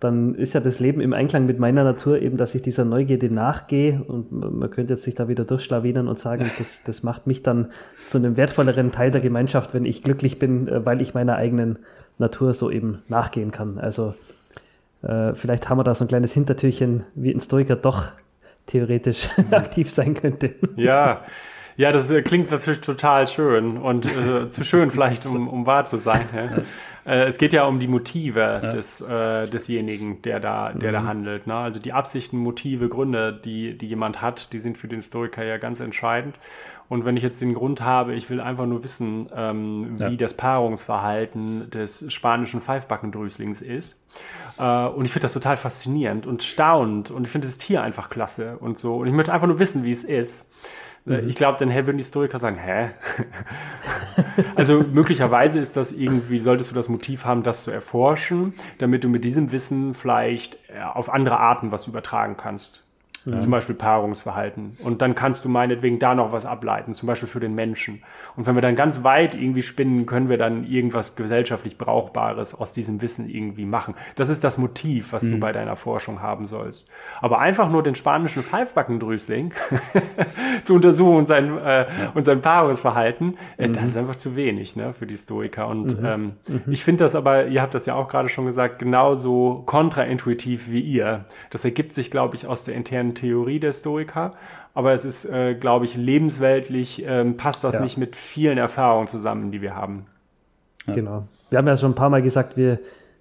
dann 0.00 0.36
ist 0.36 0.54
ja 0.54 0.60
das 0.60 0.78
Leben 0.78 1.00
im 1.00 1.12
Einklang 1.12 1.46
mit 1.46 1.58
meiner 1.58 1.82
Natur 1.82 2.22
eben, 2.22 2.36
dass 2.36 2.54
ich 2.54 2.62
dieser 2.62 2.84
Neugierde 2.84 3.34
nachgehe 3.34 4.00
und 4.06 4.30
man 4.30 4.70
könnte 4.70 4.94
jetzt 4.94 5.02
sich 5.02 5.16
da 5.16 5.26
wieder 5.26 5.44
durchschlawinern 5.44 6.06
und 6.06 6.20
sagen, 6.20 6.50
das, 6.58 6.84
das 6.84 7.02
macht 7.02 7.26
mich 7.26 7.42
dann 7.42 7.72
zu 8.06 8.18
einem 8.18 8.36
wertvolleren 8.36 8.92
Teil 8.92 9.10
der 9.10 9.20
Gemeinschaft, 9.20 9.74
wenn 9.74 9.84
ich 9.84 10.04
glücklich 10.04 10.38
bin, 10.38 10.68
äh, 10.68 10.86
weil 10.86 11.02
ich 11.02 11.14
meiner 11.14 11.34
eigenen 11.36 11.80
Natur 12.18 12.54
so 12.54 12.70
eben 12.70 13.02
nachgehen 13.08 13.50
kann. 13.50 13.78
Also 13.78 14.14
äh, 15.02 15.34
vielleicht 15.34 15.68
haben 15.68 15.78
wir 15.78 15.84
da 15.84 15.94
so 15.94 16.04
ein 16.04 16.08
kleines 16.08 16.32
Hintertürchen, 16.32 17.04
wie 17.14 17.32
ein 17.32 17.40
Stoiker 17.40 17.76
doch 17.76 18.12
theoretisch 18.66 19.28
aktiv 19.50 19.90
sein 19.90 20.14
könnte. 20.14 20.54
Ja, 20.76 21.22
ja, 21.78 21.92
das 21.92 22.10
äh, 22.10 22.22
klingt 22.22 22.50
natürlich 22.50 22.80
total 22.80 23.28
schön 23.28 23.78
und 23.78 24.04
äh, 24.04 24.48
zu 24.50 24.64
schön 24.64 24.90
vielleicht, 24.90 25.24
um, 25.26 25.46
um 25.46 25.64
wahr 25.64 25.86
zu 25.86 25.96
sein. 25.96 26.28
Ja. 26.34 27.12
Äh, 27.12 27.28
es 27.28 27.38
geht 27.38 27.52
ja 27.52 27.64
um 27.64 27.78
die 27.78 27.86
Motive 27.86 28.40
ja. 28.40 28.70
des, 28.70 29.00
äh, 29.00 29.46
desjenigen, 29.46 30.20
der 30.22 30.40
da, 30.40 30.72
der 30.72 30.90
mhm. 30.90 30.94
da 30.94 31.02
handelt. 31.04 31.46
Ne? 31.46 31.54
Also 31.54 31.78
die 31.78 31.92
Absichten, 31.92 32.36
Motive, 32.36 32.88
Gründe, 32.88 33.32
die, 33.32 33.78
die 33.78 33.86
jemand 33.86 34.20
hat, 34.20 34.52
die 34.52 34.58
sind 34.58 34.76
für 34.76 34.88
den 34.88 34.98
Historiker 34.98 35.44
ja 35.44 35.56
ganz 35.56 35.78
entscheidend. 35.78 36.34
Und 36.88 37.04
wenn 37.04 37.16
ich 37.16 37.22
jetzt 37.22 37.40
den 37.40 37.54
Grund 37.54 37.80
habe, 37.80 38.14
ich 38.14 38.28
will 38.28 38.40
einfach 38.40 38.66
nur 38.66 38.82
wissen, 38.82 39.28
ähm, 39.34 39.98
wie 39.98 40.02
ja. 40.02 40.10
das 40.10 40.34
Paarungsverhalten 40.34 41.70
des 41.70 42.12
spanischen 42.12 42.60
Pfeifbackendrüslings 42.60 43.62
ist. 43.62 44.04
Äh, 44.58 44.86
und 44.86 45.04
ich 45.04 45.12
finde 45.12 45.26
das 45.26 45.32
total 45.32 45.56
faszinierend 45.56 46.26
und 46.26 46.42
staunend. 46.42 47.12
Und 47.12 47.24
ich 47.24 47.30
finde 47.30 47.46
das 47.46 47.58
Tier 47.58 47.82
einfach 47.82 48.10
klasse 48.10 48.58
und 48.58 48.78
so. 48.78 48.96
Und 48.96 49.06
ich 49.06 49.12
möchte 49.12 49.32
einfach 49.32 49.46
nur 49.46 49.60
wissen, 49.60 49.84
wie 49.84 49.92
es 49.92 50.02
ist. 50.02 50.50
Äh, 51.06 51.22
mhm. 51.22 51.28
Ich 51.28 51.36
glaube, 51.36 51.58
dann 51.58 51.70
würden 51.72 51.96
die 51.96 52.02
Historiker 52.02 52.38
sagen, 52.38 52.58
hä? 52.58 52.90
also 54.56 54.82
möglicherweise 54.82 55.58
ist 55.58 55.76
das 55.76 55.92
irgendwie, 55.92 56.40
solltest 56.40 56.70
du 56.70 56.74
das 56.74 56.88
Motiv 56.88 57.24
haben, 57.24 57.42
das 57.42 57.64
zu 57.64 57.70
erforschen, 57.70 58.54
damit 58.78 59.04
du 59.04 59.08
mit 59.08 59.24
diesem 59.24 59.52
Wissen 59.52 59.94
vielleicht 59.94 60.58
äh, 60.68 60.82
auf 60.82 61.12
andere 61.12 61.38
Arten 61.38 61.72
was 61.72 61.86
übertragen 61.86 62.36
kannst. 62.36 62.87
Ja. 63.30 63.40
Zum 63.40 63.50
Beispiel 63.50 63.74
Paarungsverhalten. 63.74 64.76
Und 64.82 65.02
dann 65.02 65.14
kannst 65.14 65.44
du 65.44 65.48
meinetwegen 65.48 65.98
da 65.98 66.14
noch 66.14 66.32
was 66.32 66.46
ableiten, 66.46 66.94
zum 66.94 67.06
Beispiel 67.06 67.28
für 67.28 67.40
den 67.40 67.54
Menschen. 67.54 68.02
Und 68.36 68.46
wenn 68.46 68.54
wir 68.54 68.62
dann 68.62 68.74
ganz 68.74 69.04
weit 69.04 69.34
irgendwie 69.34 69.62
spinnen, 69.62 70.06
können 70.06 70.30
wir 70.30 70.38
dann 70.38 70.64
irgendwas 70.64 71.14
gesellschaftlich 71.14 71.76
Brauchbares 71.76 72.54
aus 72.54 72.72
diesem 72.72 73.02
Wissen 73.02 73.28
irgendwie 73.28 73.66
machen. 73.66 73.94
Das 74.16 74.30
ist 74.30 74.44
das 74.44 74.56
Motiv, 74.56 75.12
was 75.12 75.24
mhm. 75.24 75.32
du 75.32 75.40
bei 75.40 75.52
deiner 75.52 75.76
Forschung 75.76 76.22
haben 76.22 76.46
sollst. 76.46 76.90
Aber 77.20 77.38
einfach 77.40 77.68
nur 77.68 77.82
den 77.82 77.94
spanischen 77.94 78.42
Pfeifbackendrüsling 78.42 79.52
zu 80.62 80.74
untersuchen 80.74 81.16
und 81.16 81.28
sein, 81.28 81.58
äh, 81.58 81.80
ja. 81.80 81.86
und 82.14 82.24
sein 82.24 82.40
Paarungsverhalten, 82.40 83.36
äh, 83.58 83.68
mhm. 83.68 83.74
das 83.74 83.84
ist 83.84 83.96
einfach 83.98 84.16
zu 84.16 84.36
wenig 84.36 84.74
ne, 84.74 84.94
für 84.94 85.06
die 85.06 85.16
Stoiker. 85.16 85.68
Und 85.68 86.00
mhm. 86.00 86.06
ähm, 86.06 86.32
mhm. 86.48 86.62
ich 86.72 86.82
finde 86.82 87.04
das 87.04 87.14
aber, 87.14 87.46
ihr 87.46 87.60
habt 87.60 87.74
das 87.74 87.84
ja 87.84 87.94
auch 87.94 88.08
gerade 88.08 88.28
schon 88.30 88.46
gesagt, 88.46 88.78
genauso 88.78 89.64
kontraintuitiv 89.66 90.70
wie 90.70 90.80
ihr. 90.80 91.26
Das 91.50 91.64
ergibt 91.64 91.92
sich, 91.92 92.10
glaube 92.10 92.36
ich, 92.36 92.46
aus 92.46 92.64
der 92.64 92.74
internen 92.74 93.14
Theorie 93.18 93.60
der 93.60 93.72
Stoiker, 93.72 94.32
aber 94.74 94.92
es 94.92 95.04
ist, 95.04 95.24
äh, 95.24 95.54
glaube 95.54 95.84
ich, 95.84 95.96
lebensweltlich 95.96 97.04
ähm, 97.06 97.36
passt 97.36 97.64
das 97.64 97.74
ja. 97.74 97.80
nicht 97.80 97.98
mit 97.98 98.16
vielen 98.16 98.58
Erfahrungen 98.58 99.08
zusammen, 99.08 99.50
die 99.50 99.60
wir 99.60 99.74
haben. 99.74 100.06
Ja. 100.86 100.94
Genau. 100.94 101.28
Wir 101.50 101.58
haben 101.58 101.66
ja 101.66 101.76
schon 101.76 101.92
ein 101.92 101.96
paar 101.96 102.10
Mal 102.10 102.22
gesagt, 102.22 102.56
wir, 102.56 102.78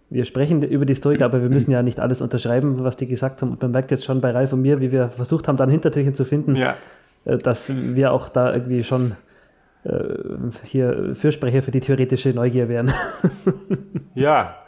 wir 0.10 0.26
sprechen 0.26 0.62
über 0.62 0.86
die 0.86 0.96
Stoiker, 0.96 1.26
aber 1.26 1.42
wir 1.42 1.50
müssen 1.50 1.72
ja 1.72 1.82
nicht 1.82 2.00
alles 2.00 2.22
unterschreiben, 2.22 2.84
was 2.84 2.98
die 2.98 3.08
gesagt 3.08 3.42
haben. 3.42 3.52
Und 3.52 3.62
man 3.62 3.72
merkt 3.72 3.92
jetzt 3.92 4.06
schon 4.06 4.22
bei 4.22 4.32
Ralf 4.32 4.54
und 4.54 4.62
mir, 4.62 4.80
wie 4.82 4.92
wir 4.92 5.10
versucht 5.10 5.48
haben, 5.48 5.58
dann 5.58 5.70
Hintertürchen 5.70 6.14
zu 6.14 6.26
finden, 6.26 6.56
ja. 6.56 6.76
äh, 7.26 7.38
dass 7.38 7.72
wir 7.74 8.12
auch 8.12 8.30
da 8.30 8.54
irgendwie 8.54 8.84
schon 8.84 9.16
äh, 9.84 9.90
hier 10.64 11.16
Fürsprecher 11.16 11.62
für 11.62 11.72
die 11.72 11.80
theoretische 11.80 12.30
Neugier 12.30 12.70
wären. 12.70 12.92
ja, 14.14 14.56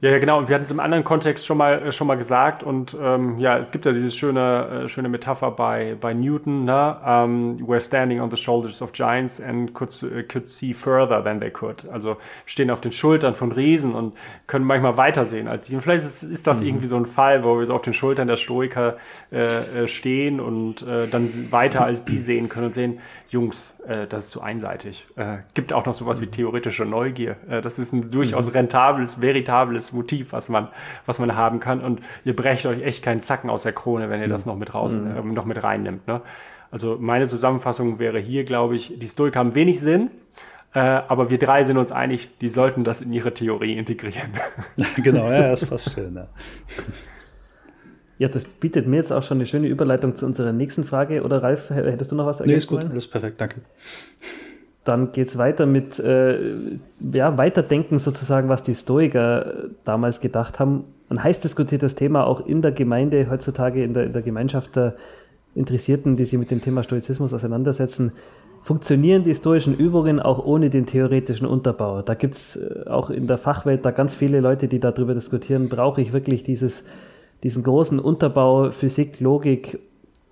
ja, 0.00 0.10
ja, 0.10 0.18
genau. 0.18 0.38
Und 0.38 0.48
wir 0.48 0.54
hatten 0.54 0.64
es 0.64 0.70
im 0.70 0.80
anderen 0.80 1.04
Kontext 1.04 1.46
schon 1.46 1.58
mal, 1.58 1.82
äh, 1.82 1.92
schon 1.92 2.06
mal 2.06 2.16
gesagt. 2.16 2.62
Und 2.62 2.96
ähm, 3.00 3.38
ja, 3.38 3.58
es 3.58 3.70
gibt 3.70 3.86
ja 3.86 3.92
diese 3.92 4.10
schöne, 4.10 4.84
äh, 4.84 4.88
schöne 4.88 5.08
Metapher 5.08 5.50
bei, 5.50 5.96
bei 6.00 6.14
Newton, 6.14 6.64
ne? 6.64 6.96
Um, 7.04 7.58
we're 7.58 7.80
standing 7.80 8.20
on 8.20 8.30
the 8.30 8.36
shoulders 8.36 8.82
of 8.82 8.92
giants 8.92 9.40
and 9.40 9.72
could, 9.72 9.90
uh, 10.02 10.22
could 10.28 10.48
see 10.48 10.72
further 10.72 11.22
than 11.22 11.40
they 11.40 11.50
could. 11.50 11.88
Also 11.90 12.16
stehen 12.46 12.70
auf 12.70 12.80
den 12.80 12.92
Schultern 12.92 13.34
von 13.34 13.52
Riesen 13.52 13.94
und 13.94 14.14
können 14.46 14.64
manchmal 14.64 14.96
weitersehen 14.96 15.48
als 15.48 15.66
sie. 15.66 15.76
Und 15.76 15.82
vielleicht 15.82 16.04
ist, 16.04 16.22
ist 16.22 16.46
das 16.46 16.60
mhm. 16.60 16.68
irgendwie 16.68 16.86
so 16.86 16.96
ein 16.96 17.06
Fall, 17.06 17.44
wo 17.44 17.58
wir 17.58 17.66
so 17.66 17.74
auf 17.74 17.82
den 17.82 17.94
Schultern 17.94 18.26
der 18.26 18.36
Stoiker 18.36 18.96
äh, 19.32 19.84
äh 19.84 19.88
stehen 19.88 20.40
und 20.40 20.82
äh, 20.82 21.06
dann 21.08 21.52
weiter 21.52 21.84
als 21.84 22.04
die 22.04 22.18
sehen 22.18 22.48
können 22.48 22.66
und 22.66 22.74
sehen, 22.74 22.98
Jungs, 23.34 23.74
äh, 23.86 24.06
das 24.06 24.26
ist 24.26 24.30
zu 24.30 24.40
einseitig. 24.40 25.06
Äh, 25.16 25.38
gibt 25.54 25.72
auch 25.72 25.84
noch 25.86 25.94
sowas 25.94 26.20
wie 26.20 26.26
theoretische 26.26 26.84
Neugier. 26.84 27.36
Äh, 27.48 27.60
das 27.60 27.78
ist 27.78 27.92
ein 27.92 28.10
durchaus 28.10 28.46
mhm. 28.48 28.52
rentables, 28.52 29.20
veritables 29.20 29.83
Motiv, 29.92 30.32
was 30.32 30.48
man, 30.48 30.68
was 31.06 31.18
man 31.18 31.36
haben 31.36 31.60
kann. 31.60 31.80
Und 31.80 32.00
ihr 32.24 32.34
brecht 32.34 32.66
euch 32.66 32.82
echt 32.82 33.02
keinen 33.02 33.22
Zacken 33.22 33.50
aus 33.50 33.64
der 33.64 33.72
Krone, 33.72 34.10
wenn 34.10 34.20
ihr 34.20 34.28
das 34.28 34.44
mhm. 34.44 34.52
noch 34.52 34.58
mit 34.58 34.74
raus, 34.74 34.94
mhm. 34.94 35.16
äh, 35.16 35.22
noch 35.22 35.44
mit 35.44 35.62
reinnimmt. 35.62 36.06
Ne? 36.06 36.20
Also 36.70 36.96
meine 36.98 37.28
Zusammenfassung 37.28 37.98
wäre 37.98 38.18
hier, 38.18 38.44
glaube 38.44 38.76
ich, 38.76 38.98
die 38.98 39.06
Stoiker 39.06 39.38
haben 39.38 39.54
wenig 39.54 39.80
Sinn. 39.80 40.10
Äh, 40.74 40.80
aber 40.80 41.30
wir 41.30 41.38
drei 41.38 41.62
sind 41.62 41.76
uns 41.76 41.92
einig, 41.92 42.36
die 42.40 42.48
sollten 42.48 42.82
das 42.82 43.00
in 43.00 43.12
ihre 43.12 43.32
Theorie 43.32 43.76
integrieren. 43.76 44.32
genau, 44.96 45.30
ja, 45.30 45.50
das 45.50 45.64
passt 45.64 45.94
schön. 45.94 46.16
Ja. 46.16 46.26
Ja, 48.18 48.28
das 48.28 48.44
bietet 48.44 48.86
mir 48.86 48.96
jetzt 48.96 49.12
auch 49.12 49.22
schon 49.22 49.38
eine 49.38 49.46
schöne 49.46 49.66
Überleitung 49.66 50.14
zu 50.14 50.24
unserer 50.24 50.52
nächsten 50.52 50.84
Frage. 50.84 51.22
Oder 51.22 51.42
Ralf, 51.42 51.70
hättest 51.70 52.12
du 52.12 52.16
noch 52.16 52.26
was 52.26 52.40
ergänzen 52.40 52.74
Nee, 52.74 52.78
ist 52.78 52.84
gut, 52.84 52.90
alles 52.90 53.06
perfekt, 53.08 53.40
danke. 53.40 53.56
Dann 54.84 55.12
geht 55.12 55.28
es 55.28 55.38
weiter 55.38 55.66
mit 55.66 55.98
äh, 55.98 56.38
ja, 57.12 57.38
Weiterdenken 57.38 57.98
sozusagen, 57.98 58.48
was 58.48 58.62
die 58.62 58.74
Stoiker 58.74 59.64
damals 59.84 60.20
gedacht 60.20 60.60
haben. 60.60 60.84
Ein 61.08 61.22
heiß 61.22 61.40
diskutiertes 61.40 61.94
Thema 61.94 62.26
auch 62.26 62.46
in 62.46 62.62
der 62.62 62.72
Gemeinde, 62.72 63.28
heutzutage 63.30 63.82
in 63.82 63.94
der, 63.94 64.04
in 64.04 64.12
der 64.12 64.22
Gemeinschaft 64.22 64.76
der 64.76 64.94
Interessierten, 65.54 66.16
die 66.16 66.24
sich 66.24 66.38
mit 66.38 66.50
dem 66.50 66.60
Thema 66.60 66.82
Stoizismus 66.82 67.32
auseinandersetzen. 67.32 68.12
Funktionieren 68.62 69.24
die 69.24 69.34
stoischen 69.34 69.76
Übungen 69.76 70.20
auch 70.20 70.44
ohne 70.44 70.70
den 70.70 70.86
theoretischen 70.86 71.46
Unterbau? 71.46 72.02
Da 72.02 72.14
gibt 72.14 72.34
es 72.34 72.56
äh, 72.56 72.88
auch 72.88 73.10
in 73.10 73.26
der 73.26 73.38
Fachwelt 73.38 73.84
da 73.84 73.90
ganz 73.90 74.14
viele 74.14 74.40
Leute, 74.40 74.68
die 74.68 74.80
darüber 74.80 75.14
diskutieren, 75.14 75.68
brauche 75.68 76.02
ich 76.02 76.12
wirklich 76.12 76.42
dieses 76.42 76.84
diesen 77.44 77.62
großen 77.62 78.00
Unterbau 78.00 78.70
Physik, 78.70 79.20
Logik, 79.20 79.78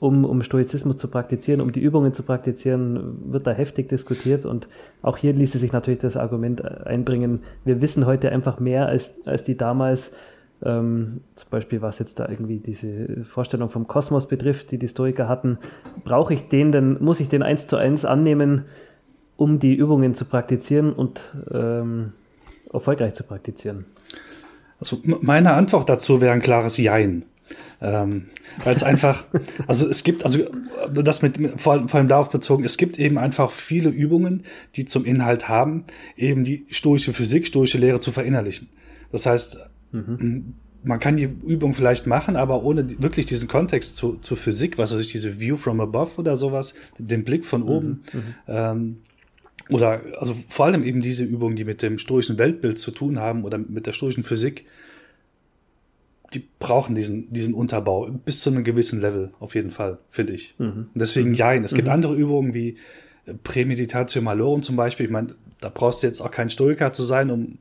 um, 0.03 0.25
um 0.25 0.43
Stoizismus 0.43 0.97
zu 0.97 1.07
praktizieren, 1.07 1.61
um 1.61 1.71
die 1.71 1.79
Übungen 1.79 2.13
zu 2.13 2.25
praktizieren, 2.25 3.33
wird 3.33 3.47
da 3.47 3.53
heftig 3.53 3.89
diskutiert. 3.89 4.45
Und 4.45 4.67
auch 5.01 5.17
hier 5.17 5.33
ließe 5.33 5.59
sich 5.59 5.73
natürlich 5.73 6.01
das 6.01 6.17
Argument 6.17 6.65
einbringen, 6.65 7.45
wir 7.65 7.81
wissen 7.81 8.05
heute 8.05 8.33
einfach 8.33 8.59
mehr 8.59 8.87
als, 8.87 9.25
als 9.27 9.45
die 9.45 9.57
damals. 9.57 10.15
Ähm, 10.65 11.21
zum 11.37 11.51
Beispiel, 11.51 11.83
was 11.83 12.01
jetzt 12.01 12.19
da 12.19 12.29
irgendwie 12.29 12.59
diese 12.59 13.23
Vorstellung 13.23 13.69
vom 13.69 13.87
Kosmos 13.87 14.27
betrifft, 14.27 14.73
die 14.73 14.79
die 14.79 14.89
Stoiker 14.89 15.29
hatten, 15.29 15.59
brauche 16.03 16.35
ich 16.35 16.49
den 16.49 16.73
denn, 16.73 16.97
muss 17.01 17.21
ich 17.21 17.29
den 17.29 17.45
eins 17.45 17.69
zu 17.69 17.77
eins 17.77 18.05
annehmen, 18.05 18.63
um 19.37 19.61
die 19.61 19.75
Übungen 19.75 20.17
zu 20.17 20.25
praktizieren 20.25 20.93
und 20.93 21.21
ähm, 21.53 22.13
erfolgreich 22.73 23.15
zu 23.15 23.23
praktizieren? 23.23 23.85
Also 24.81 24.99
meine 25.05 25.53
Antwort 25.53 25.89
dazu 25.89 26.21
wäre 26.21 26.33
ein 26.33 26.43
klares 26.43 26.77
Jein. 26.77 27.25
Ähm, 27.81 28.27
weil 28.65 28.77
es 28.77 28.83
einfach, 28.83 29.25
also 29.67 29.89
es 29.89 30.05
gibt, 30.05 30.25
also 30.25 30.47
das 30.93 31.23
mit, 31.23 31.39
vor 31.61 31.73
allem, 31.73 31.89
vor 31.89 31.99
allem 31.99 32.09
darauf 32.09 32.31
bezogen, 32.31 32.65
es 32.65 32.77
gibt 32.77 32.99
eben 32.99 33.19
einfach 33.19 33.51
viele 33.51 33.91
Übungen, 33.91 34.45
die 34.77 34.85
zum 34.85 35.05
Inhalt 35.05 35.49
haben, 35.49 35.85
eben 36.17 36.45
die 36.45 36.67
stoische 36.71 37.13
Physik, 37.13 37.47
stoische 37.47 37.79
Lehre 37.79 38.01
zu 38.01 38.13
verinnerlichen. 38.13 38.69
Das 39.11 39.27
heißt, 39.27 39.59
mhm. 39.91 40.55
man 40.85 41.01
kann 41.01 41.17
die 41.17 41.25
Übung 41.25 41.75
vielleicht 41.75 42.07
machen, 42.07 42.37
aber 42.37 42.63
ohne 42.63 42.85
die, 42.85 43.03
wirklich 43.03 43.27
diesen 43.27 43.49
Kontext 43.49 43.97
zu, 43.97 44.17
zur 44.17 44.37
Physik, 44.37 44.79
was 44.79 44.95
weiß 44.95 45.01
ich, 45.01 45.13
diese 45.13 45.41
View 45.41 45.57
from 45.57 45.81
above 45.81 46.19
oder 46.19 46.37
sowas, 46.37 46.75
den 46.99 47.25
Blick 47.25 47.45
von 47.45 47.63
oben. 47.63 48.05
Mhm, 48.13 48.19
mhm. 48.19 48.35
ähm, 48.47 48.97
oder 49.69 50.01
also 50.19 50.37
vor 50.49 50.67
allem 50.67 50.83
eben 50.83 51.01
diese 51.01 51.25
Übungen, 51.25 51.57
die 51.57 51.65
mit 51.65 51.83
dem 51.83 51.99
stoischen 51.99 52.39
Weltbild 52.39 52.79
zu 52.79 52.91
tun 52.91 53.19
haben 53.19 53.45
oder 53.45 53.59
mit 53.59 53.87
der 53.87 53.93
stoischen 53.93 54.23
Physik, 54.23 54.67
die 56.35 56.47
brauchen 56.59 56.95
diesen, 56.95 57.33
diesen 57.33 57.55
Unterbau 57.55 58.09
bis 58.11 58.41
zu 58.41 58.51
einem 58.51 58.65
gewissen 58.65 59.01
Level, 59.01 59.33
auf 59.41 59.55
jeden 59.55 59.71
Fall, 59.71 59.99
finde 60.09 60.33
ich. 60.33 60.55
Mhm. 60.59 60.91
Und 60.93 60.95
deswegen, 60.95 61.31
mhm. 61.31 61.35
ja, 61.35 61.55
es 61.55 61.75
gibt 61.75 61.89
mhm. 61.89 61.95
andere 61.95 62.15
Übungen 62.15 62.55
wie 62.55 62.77
äh, 63.27 63.35
Prämeditatio 63.35 64.23
Malorum 64.23 64.63
zum 64.63 64.77
Beispiel. 64.77 65.07
Ich 65.07 65.13
meine, 65.13 65.35
da 65.61 65.69
brauchst 65.69 66.03
du 66.03 66.07
jetzt 66.07 66.21
auch 66.21 66.31
kein 66.31 66.49
Stoiker 66.49 66.93
zu 66.93 67.05
sein, 67.05 67.31
um, 67.31 67.59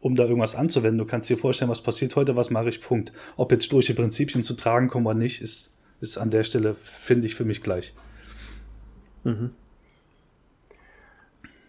um 0.00 0.14
da 0.14 0.24
irgendwas 0.24 0.54
anzuwenden. 0.54 0.98
Du 0.98 1.04
kannst 1.04 1.28
dir 1.30 1.36
vorstellen, 1.36 1.70
was 1.70 1.82
passiert 1.82 2.16
heute, 2.16 2.36
was 2.36 2.50
mache 2.50 2.68
ich, 2.68 2.80
Punkt. 2.80 3.12
Ob 3.36 3.52
jetzt 3.52 3.66
stoische 3.66 3.94
Prinzipien 3.94 4.42
zu 4.42 4.54
tragen 4.54 4.88
kommen 4.88 5.06
oder 5.06 5.18
nicht, 5.18 5.42
ist, 5.42 5.76
ist 6.00 6.18
an 6.18 6.30
der 6.30 6.44
Stelle, 6.44 6.74
finde 6.74 7.26
ich, 7.26 7.34
für 7.34 7.44
mich 7.44 7.62
gleich. 7.62 7.94
Mhm. 9.24 9.50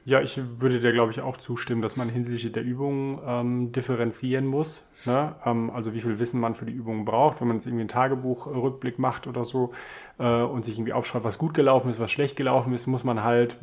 Ja, 0.05 0.22
ich 0.22 0.38
würde 0.57 0.81
dir, 0.81 0.91
glaube 0.91 1.12
ich, 1.12 1.22
auch 1.22 1.38
zustimmen, 1.38 1.81
dass 1.81 1.95
man 1.95 2.10
hinsichtlich 2.10 2.51
der 2.51 2.63
Übungen 2.63 3.19
ähm, 3.25 3.72
differenzieren 3.72 4.45
muss. 4.45 4.91
Ne? 5.05 5.36
Ähm, 5.45 5.69
also 5.72 5.93
wie 5.93 6.01
viel 6.01 6.19
Wissen 6.19 6.39
man 6.39 6.55
für 6.55 6.65
die 6.65 6.74
Übungen 6.74 7.05
braucht, 7.05 7.41
wenn 7.41 7.48
man 7.48 7.57
jetzt 7.57 7.65
irgendwie 7.65 7.81
einen 7.81 7.89
Tagebuchrückblick 7.89 9.00
macht 9.00 9.27
oder 9.27 9.43
so 9.45 9.72
äh, 10.19 10.41
und 10.41 10.63
sich 10.63 10.75
irgendwie 10.77 10.93
aufschreibt, 10.93 11.25
was 11.25 11.38
gut 11.38 11.53
gelaufen 11.53 11.89
ist, 11.89 12.00
was 12.00 12.12
schlecht 12.12 12.36
gelaufen 12.36 12.74
ist, 12.74 12.88
muss 12.88 13.03
man 13.03 13.24
halt 13.24 13.57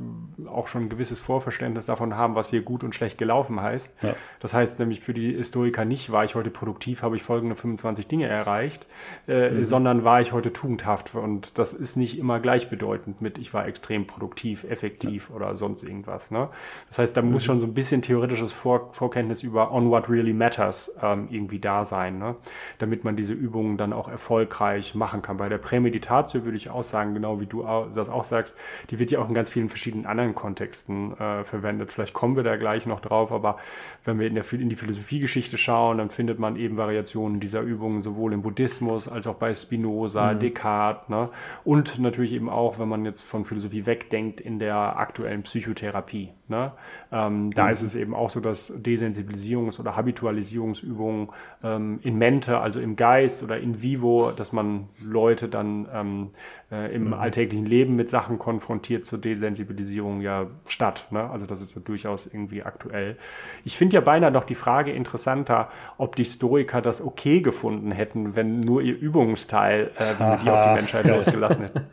auch 0.46 0.68
schon 0.68 0.84
ein 0.84 0.88
gewisses 0.88 1.18
Vorverständnis 1.18 1.86
davon 1.86 2.16
haben, 2.16 2.34
was 2.34 2.50
hier 2.50 2.62
gut 2.62 2.84
und 2.84 2.94
schlecht 2.94 3.18
gelaufen 3.18 3.60
heißt. 3.60 4.02
Ja. 4.02 4.14
Das 4.40 4.52
heißt 4.54 4.78
nämlich 4.78 5.00
für 5.00 5.14
die 5.14 5.32
Historiker 5.32 5.84
nicht, 5.84 6.12
war 6.12 6.24
ich 6.24 6.34
heute 6.34 6.50
produktiv, 6.50 7.02
habe 7.02 7.16
ich 7.16 7.22
folgende 7.22 7.56
25 7.56 8.06
Dinge 8.06 8.26
erreicht, 8.26 8.86
äh, 9.26 9.50
mhm. 9.50 9.64
sondern 9.64 10.04
war 10.04 10.20
ich 10.20 10.32
heute 10.32 10.52
tugendhaft. 10.52 11.14
Und 11.14 11.58
das 11.58 11.72
ist 11.72 11.96
nicht 11.96 12.18
immer 12.18 12.40
gleichbedeutend 12.40 13.22
mit, 13.22 13.38
ich 13.38 13.54
war 13.54 13.66
extrem 13.66 14.06
produktiv, 14.06 14.64
effektiv 14.64 15.30
ja. 15.30 15.36
oder 15.36 15.56
sonst 15.56 15.82
irgendwas. 15.82 16.30
Ne? 16.30 16.48
Das 16.88 16.98
heißt, 16.98 17.16
da 17.16 17.22
mhm. 17.22 17.32
muss 17.32 17.44
schon 17.44 17.60
so 17.60 17.66
ein 17.66 17.74
bisschen 17.74 18.02
theoretisches 18.02 18.52
Vor 18.52 18.90
Vorkenntnis 18.92 19.42
über 19.42 19.72
on 19.72 19.90
what 19.90 20.08
really 20.08 20.32
matters 20.32 20.96
ähm, 21.02 21.28
irgendwie 21.30 21.58
da 21.58 21.84
sein, 21.84 22.18
ne? 22.18 22.36
damit 22.78 23.04
man 23.04 23.16
diese 23.16 23.32
Übungen 23.32 23.76
dann 23.76 23.92
auch 23.92 24.08
erfolgreich 24.08 24.94
machen 24.94 25.22
kann. 25.22 25.36
Bei 25.36 25.48
der 25.48 25.58
Prämeditatio 25.58 26.44
würde 26.44 26.56
ich 26.56 26.70
auch 26.70 26.84
sagen, 26.84 27.14
genau 27.14 27.40
wie 27.40 27.46
du 27.46 27.62
das 27.94 28.08
auch 28.08 28.24
sagst, 28.24 28.56
die 28.90 28.98
wird 28.98 29.10
ja 29.10 29.20
auch 29.20 29.28
in 29.28 29.34
ganz 29.34 29.50
vielen 29.50 29.68
verschiedenen 29.68 30.06
anderen 30.06 30.34
Kontexten 30.34 31.16
äh, 31.18 31.44
verwendet. 31.44 31.92
Vielleicht 31.92 32.14
kommen 32.14 32.36
wir 32.36 32.42
da 32.42 32.56
gleich 32.56 32.86
noch 32.86 33.00
drauf, 33.00 33.32
aber 33.32 33.58
wenn 34.04 34.18
wir 34.18 34.26
in, 34.26 34.34
der, 34.34 34.44
in 34.52 34.68
die 34.68 34.76
Philosophiegeschichte 34.76 35.58
schauen, 35.58 35.98
dann 35.98 36.10
findet 36.10 36.38
man 36.38 36.56
eben 36.56 36.76
Variationen 36.76 37.40
dieser 37.40 37.60
Übungen 37.60 38.02
sowohl 38.02 38.32
im 38.32 38.42
Buddhismus 38.42 39.08
als 39.08 39.26
auch 39.26 39.36
bei 39.36 39.54
Spinoza, 39.54 40.32
mhm. 40.32 40.40
Descartes 40.40 41.08
ne? 41.08 41.28
und 41.64 41.98
natürlich 41.98 42.32
eben 42.32 42.48
auch, 42.48 42.78
wenn 42.78 42.88
man 42.88 43.04
jetzt 43.04 43.22
von 43.22 43.44
Philosophie 43.44 43.86
wegdenkt, 43.86 44.40
in 44.40 44.58
der 44.58 44.98
aktuellen 44.98 45.42
Psychotherapie. 45.42 46.30
Ne? 46.48 46.72
Ähm, 47.12 47.52
da 47.52 47.66
mhm. 47.66 47.72
ist 47.72 47.82
es 47.82 47.94
eben 47.94 48.14
auch 48.14 48.30
so, 48.30 48.40
dass 48.40 48.74
Desensibilisierungs- 48.74 49.80
oder 49.80 49.96
Habitualisierungsübungen 49.96 51.19
ähm, 51.62 52.00
in 52.02 52.16
Mente, 52.16 52.58
also 52.58 52.80
im 52.80 52.96
Geist 52.96 53.42
oder 53.42 53.58
in 53.58 53.82
vivo, 53.82 54.32
dass 54.32 54.52
man 54.52 54.88
Leute 55.02 55.48
dann 55.48 55.88
ähm, 55.92 56.28
äh, 56.70 56.94
im 56.94 57.08
mhm. 57.08 57.14
alltäglichen 57.14 57.66
Leben 57.66 57.96
mit 57.96 58.10
Sachen 58.10 58.38
konfrontiert 58.38 59.06
zur 59.06 59.18
Desensibilisierung 59.18 60.20
ja 60.20 60.46
statt. 60.66 61.06
Ne? 61.10 61.28
Also 61.30 61.46
das 61.46 61.60
ist 61.60 61.74
ja 61.74 61.82
durchaus 61.82 62.26
irgendwie 62.26 62.62
aktuell. 62.62 63.16
Ich 63.64 63.76
finde 63.76 63.94
ja 63.94 64.00
beinahe 64.00 64.30
noch 64.30 64.44
die 64.44 64.54
Frage 64.54 64.92
interessanter, 64.92 65.68
ob 65.98 66.16
die 66.16 66.24
Stoiker 66.24 66.80
das 66.80 67.02
okay 67.02 67.40
gefunden 67.40 67.92
hätten, 67.92 68.36
wenn 68.36 68.60
nur 68.60 68.82
ihr 68.82 68.98
Übungsteil, 68.98 69.90
äh, 69.96 70.18
wenn 70.18 70.28
wir 70.28 70.36
die 70.36 70.50
auf 70.50 70.62
die 70.62 70.74
Menschheit 70.74 71.06
losgelassen 71.06 71.62
hätten. 71.64 71.86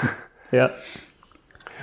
ja. 0.50 0.70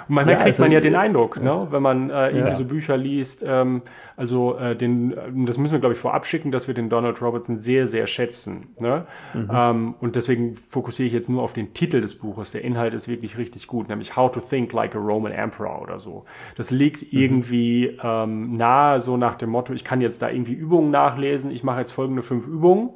Und 0.10 0.16
manchmal 0.16 0.34
ja, 0.34 0.40
kriegt 0.40 0.48
also, 0.56 0.64
man 0.64 0.72
ja 0.72 0.82
den 0.82 0.96
Eindruck, 0.96 1.40
ne, 1.42 1.60
wenn 1.70 1.84
man 1.84 2.10
äh, 2.10 2.30
irgendwie 2.30 2.50
ja. 2.50 2.56
so 2.56 2.66
Bücher 2.66 2.98
liest, 2.98 3.46
ähm, 3.48 3.84
also 4.18 4.58
äh, 4.58 4.76
den, 4.76 5.16
das 5.46 5.60
müssen 5.60 5.74
wir, 5.74 5.80
glaube 5.80 5.94
ich, 5.94 6.00
vorab 6.00 6.26
schicken, 6.26 6.52
dass 6.52 6.68
wir 6.68 6.74
den 6.74 6.90
Donald 6.90 7.22
Robertson 7.22 7.56
sehr, 7.56 7.86
sehr 7.86 8.08
schätzen. 8.08 8.76
Ne? 8.80 9.06
Mhm. 9.36 9.50
Ähm, 9.54 9.96
und 10.02 10.16
deswegen 10.16 10.56
fokussiere 10.56 11.06
ich 11.06 11.14
jetzt 11.14 11.30
nur 11.30 11.44
auf 11.44 11.54
den 11.54 11.76
Titel 11.76 12.02
des 12.02 12.18
Buches. 12.18 12.52
Der 12.52 12.64
Inhalt 12.64 12.96
ist 12.96 13.08
wirklich 13.08 13.38
richtig 13.38 13.68
gut, 13.68 13.88
nämlich 13.88 14.16
How 14.16 14.32
to 14.32 14.40
Think 14.40 14.74
Like 14.74 14.96
a 14.96 15.00
Roman 15.00 15.32
Emperor 15.32 15.82
oder 15.82 16.00
so. 16.00 16.26
Das 16.58 16.72
liegt 16.72 17.02
mhm. 17.02 17.20
irgendwie 17.20 17.98
ähm, 18.02 18.58
nahe, 18.58 19.00
so 19.02 19.16
nach 19.16 19.36
dem 19.36 19.52
Motto, 19.52 19.74
ich 19.74 19.84
kann 19.84 20.02
jetzt 20.02 20.24
da 20.24 20.30
irgendwie 20.30 20.54
Übungen 20.54 20.90
nachlesen, 20.90 21.52
ich 21.52 21.64
mache 21.64 21.82
jetzt 21.82 21.92
folgende 21.92 22.24
fünf 22.24 22.48
Übungen 22.48 22.90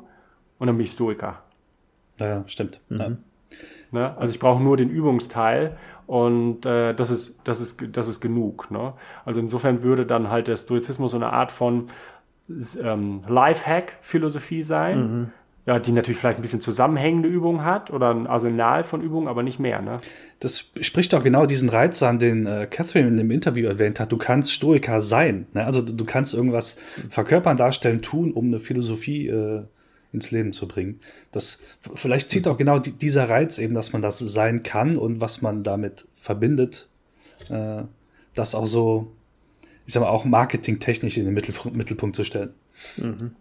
und 0.58 0.67
dann 0.67 0.78
bin 0.78 0.86
ich 0.86 0.91
Stoiker. 0.91 1.43
Ja, 2.19 2.43
stimmt. 2.47 2.82
Mhm. 2.89 2.97
Ja. 2.97 3.12
Ne? 3.93 4.17
Also 4.17 4.34
ich 4.34 4.39
brauche 4.39 4.62
nur 4.62 4.76
den 4.76 4.89
Übungsteil 4.89 5.78
und 6.13 6.63
äh, 6.67 6.93
das, 6.93 7.10
ist, 7.10 7.39
das, 7.45 7.60
ist, 7.60 7.84
das 7.91 8.08
ist 8.08 8.21
genug. 8.21 8.69
Ne? 8.69 8.93
Also 9.26 9.39
insofern 9.39 9.82
würde 9.82 10.06
dann 10.06 10.30
halt 10.30 10.47
der 10.47 10.58
Stoizismus 10.58 11.10
so 11.10 11.17
eine 11.17 11.34
Art 11.34 11.52
von 11.52 11.88
ähm, 12.84 13.21
Lifehack-Philosophie 13.28 14.62
sein. 14.62 14.99
Mhm. 14.99 15.28
Ja, 15.65 15.80
die 15.80 15.91
natürlich 15.91 16.19
vielleicht 16.19 16.38
ein 16.38 16.43
bisschen 16.43 16.62
zusammenhängende 16.62 17.28
Übungen 17.28 17.65
hat 17.65 17.89
oder 17.89 18.12
ein 18.12 18.28
Arsenal 18.28 18.84
von 18.84 19.02
Übungen, 19.02 19.28
aber 19.28 19.41
nicht 19.41 19.60
mehr. 19.60 19.82
Ne? 19.82 20.02
Das 20.39 20.71
spricht 20.82 21.13
doch 21.13 21.23
genau 21.23 21.47
diesen 21.47 21.69
Reiz 21.69 22.04
an, 22.04 22.19
den 22.19 22.45
äh, 22.45 22.67
Catherine 22.69 23.08
in 23.08 23.17
dem 23.17 23.32
Interview 23.32 23.65
erwähnt 23.65 23.99
hat. 23.99 24.12
Du 24.12 24.17
kannst 24.17 24.52
Stoiker 24.52 25.02
sein. 25.02 25.47
Ne? 25.54 25.65
Also 25.65 25.82
du, 25.82 25.93
du, 25.93 26.06
kannst 26.06 26.36
irgendwas 26.36 26.78
verkörpern, 27.10 27.58
darstellen, 27.58 28.04
tun, 28.04 28.34
um 28.34 28.47
eine 28.47 28.60
Philosophie 28.60 29.30
äh, 29.30 29.63
ins 30.13 30.32
Leben 30.32 30.54
zu 30.54 30.67
bringen. 30.67 30.99
Das 31.32 31.60
vielleicht 31.95 32.30
zieht 32.30 32.47
auch 32.47 32.58
genau 32.58 32.80
die, 32.80 32.91
dieser 32.91 33.28
Reiz 33.28 33.58
eben, 33.58 33.73
dass 33.73 33.91
man 33.91 34.02
das 34.02 34.19
sein 34.19 34.63
kann 34.63 34.95
und 34.95 35.19
was 35.19 35.41
man 35.41 35.63
damit 35.63 36.06
verbindet, 36.13 36.88
äh, 37.49 37.84
das 38.36 38.56
auch 38.56 38.67
so, 38.67 39.12
ich 39.86 39.93
sag 39.93 40.02
mal, 40.02 40.10
auch 40.10 40.23
marketingtechnisch 40.23 41.17
in 41.17 41.26
den 41.26 41.34
Mittel, 41.34 41.54
Mittelpunkt 41.73 42.15
zu 42.15 42.23
stellen. 42.23 42.52
Mhm. 42.97 43.32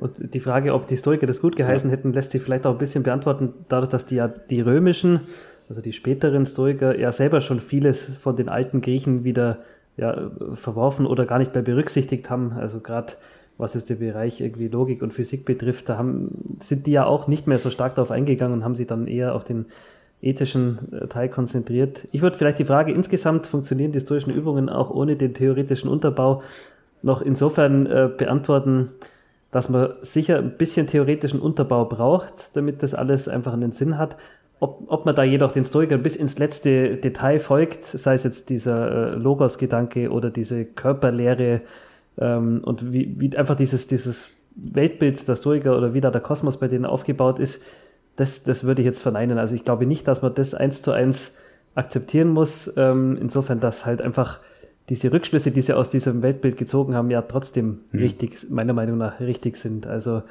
Und 0.00 0.34
die 0.34 0.40
Frage, 0.40 0.74
ob 0.74 0.86
die 0.86 0.94
Historiker 0.94 1.26
das 1.26 1.40
gut 1.40 1.56
geheißen 1.56 1.90
ja. 1.90 1.96
hätten, 1.96 2.12
lässt 2.12 2.30
sich 2.30 2.42
vielleicht 2.42 2.66
auch 2.66 2.72
ein 2.72 2.78
bisschen 2.78 3.02
beantworten, 3.02 3.52
dadurch, 3.68 3.90
dass 3.90 4.06
die 4.06 4.16
ja 4.16 4.28
die 4.28 4.60
römischen, 4.60 5.20
also 5.68 5.80
die 5.80 5.92
späteren 5.92 6.44
Stoiker, 6.44 6.98
ja 6.98 7.12
selber 7.12 7.40
schon 7.40 7.60
vieles 7.60 8.16
von 8.18 8.36
den 8.36 8.48
alten 8.48 8.82
Griechen 8.82 9.24
wieder 9.24 9.60
ja, 9.96 10.30
verworfen 10.52 11.06
oder 11.06 11.24
gar 11.24 11.38
nicht 11.38 11.54
mehr 11.54 11.62
berücksichtigt 11.62 12.28
haben. 12.28 12.52
Also 12.52 12.80
gerade 12.80 13.14
was 13.58 13.74
es 13.74 13.84
den 13.84 13.98
Bereich 13.98 14.40
irgendwie 14.40 14.68
Logik 14.68 15.02
und 15.02 15.12
Physik 15.12 15.44
betrifft, 15.44 15.88
da 15.88 15.96
haben, 15.96 16.58
sind 16.60 16.86
die 16.86 16.92
ja 16.92 17.06
auch 17.06 17.26
nicht 17.26 17.46
mehr 17.46 17.58
so 17.58 17.70
stark 17.70 17.94
darauf 17.94 18.10
eingegangen 18.10 18.58
und 18.58 18.64
haben 18.64 18.74
sich 18.74 18.86
dann 18.86 19.06
eher 19.06 19.34
auf 19.34 19.44
den 19.44 19.66
ethischen 20.20 20.92
äh, 20.92 21.06
Teil 21.08 21.28
konzentriert. 21.28 22.06
Ich 22.12 22.22
würde 22.22 22.36
vielleicht 22.36 22.58
die 22.58 22.64
Frage 22.64 22.92
insgesamt, 22.92 23.46
funktionieren 23.46 23.92
die 23.92 23.98
historischen 23.98 24.32
Übungen 24.32 24.68
auch 24.68 24.90
ohne 24.90 25.16
den 25.16 25.34
theoretischen 25.34 25.88
Unterbau, 25.88 26.42
noch 27.02 27.22
insofern 27.22 27.86
äh, 27.86 28.10
beantworten, 28.14 28.90
dass 29.50 29.68
man 29.68 29.94
sicher 30.02 30.38
ein 30.38 30.56
bisschen 30.56 30.86
theoretischen 30.86 31.40
Unterbau 31.40 31.84
braucht, 31.84 32.56
damit 32.56 32.82
das 32.82 32.94
alles 32.94 33.28
einfach 33.28 33.52
einen 33.52 33.72
Sinn 33.72 33.96
hat. 33.96 34.16
Ob, 34.58 34.84
ob 34.88 35.04
man 35.04 35.14
da 35.14 35.22
jedoch 35.22 35.52
den 35.52 35.64
Stoikern 35.64 36.02
bis 36.02 36.16
ins 36.16 36.38
letzte 36.38 36.96
Detail 36.96 37.38
folgt, 37.38 37.84
sei 37.84 38.14
es 38.14 38.24
jetzt 38.24 38.48
dieser 38.48 39.12
äh, 39.12 39.14
Logos-Gedanke 39.14 40.10
oder 40.10 40.30
diese 40.30 40.64
Körperlehre, 40.64 41.60
ähm, 42.18 42.62
und 42.64 42.92
wie, 42.92 43.14
wie 43.18 43.36
einfach 43.36 43.56
dieses, 43.56 43.86
dieses 43.86 44.28
Weltbild 44.54 45.26
der 45.28 45.36
Stoiker 45.36 45.76
oder 45.76 45.94
wie 45.94 46.00
da 46.00 46.10
der 46.10 46.20
Kosmos 46.20 46.58
bei 46.58 46.68
denen 46.68 46.86
aufgebaut 46.86 47.38
ist, 47.38 47.62
das, 48.16 48.44
das 48.44 48.64
würde 48.64 48.82
ich 48.82 48.86
jetzt 48.86 49.02
verneinen. 49.02 49.38
Also 49.38 49.54
ich 49.54 49.64
glaube 49.64 49.86
nicht, 49.86 50.08
dass 50.08 50.22
man 50.22 50.34
das 50.34 50.54
eins 50.54 50.82
zu 50.82 50.92
eins 50.92 51.36
akzeptieren 51.74 52.28
muss. 52.28 52.72
Ähm, 52.76 53.18
insofern, 53.20 53.60
dass 53.60 53.84
halt 53.84 54.00
einfach 54.00 54.40
diese 54.88 55.12
Rückschlüsse, 55.12 55.50
die 55.50 55.60
sie 55.60 55.74
aus 55.74 55.90
diesem 55.90 56.22
Weltbild 56.22 56.56
gezogen 56.56 56.94
haben, 56.94 57.10
ja 57.10 57.22
trotzdem 57.22 57.80
mhm. 57.92 57.98
richtig, 57.98 58.50
meiner 58.50 58.72
Meinung 58.72 58.96
nach 58.96 59.20
richtig 59.20 59.56
sind. 59.56 59.86
Also 59.86 60.22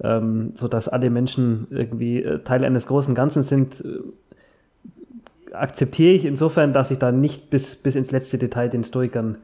ähm, 0.00 0.52
so 0.54 0.68
dass 0.68 0.88
alle 0.88 1.10
Menschen 1.10 1.66
irgendwie 1.70 2.22
äh, 2.22 2.38
Teil 2.38 2.64
eines 2.64 2.86
großen 2.86 3.14
Ganzen 3.14 3.42
sind, 3.42 3.84
äh, 3.84 5.54
akzeptiere 5.54 6.12
ich 6.12 6.24
insofern, 6.24 6.72
dass 6.72 6.90
ich 6.90 6.98
da 6.98 7.10
nicht 7.10 7.50
bis, 7.50 7.76
bis 7.76 7.96
ins 7.96 8.10
letzte 8.10 8.38
Detail 8.38 8.68
den 8.68 8.84
Stoikern 8.84 9.38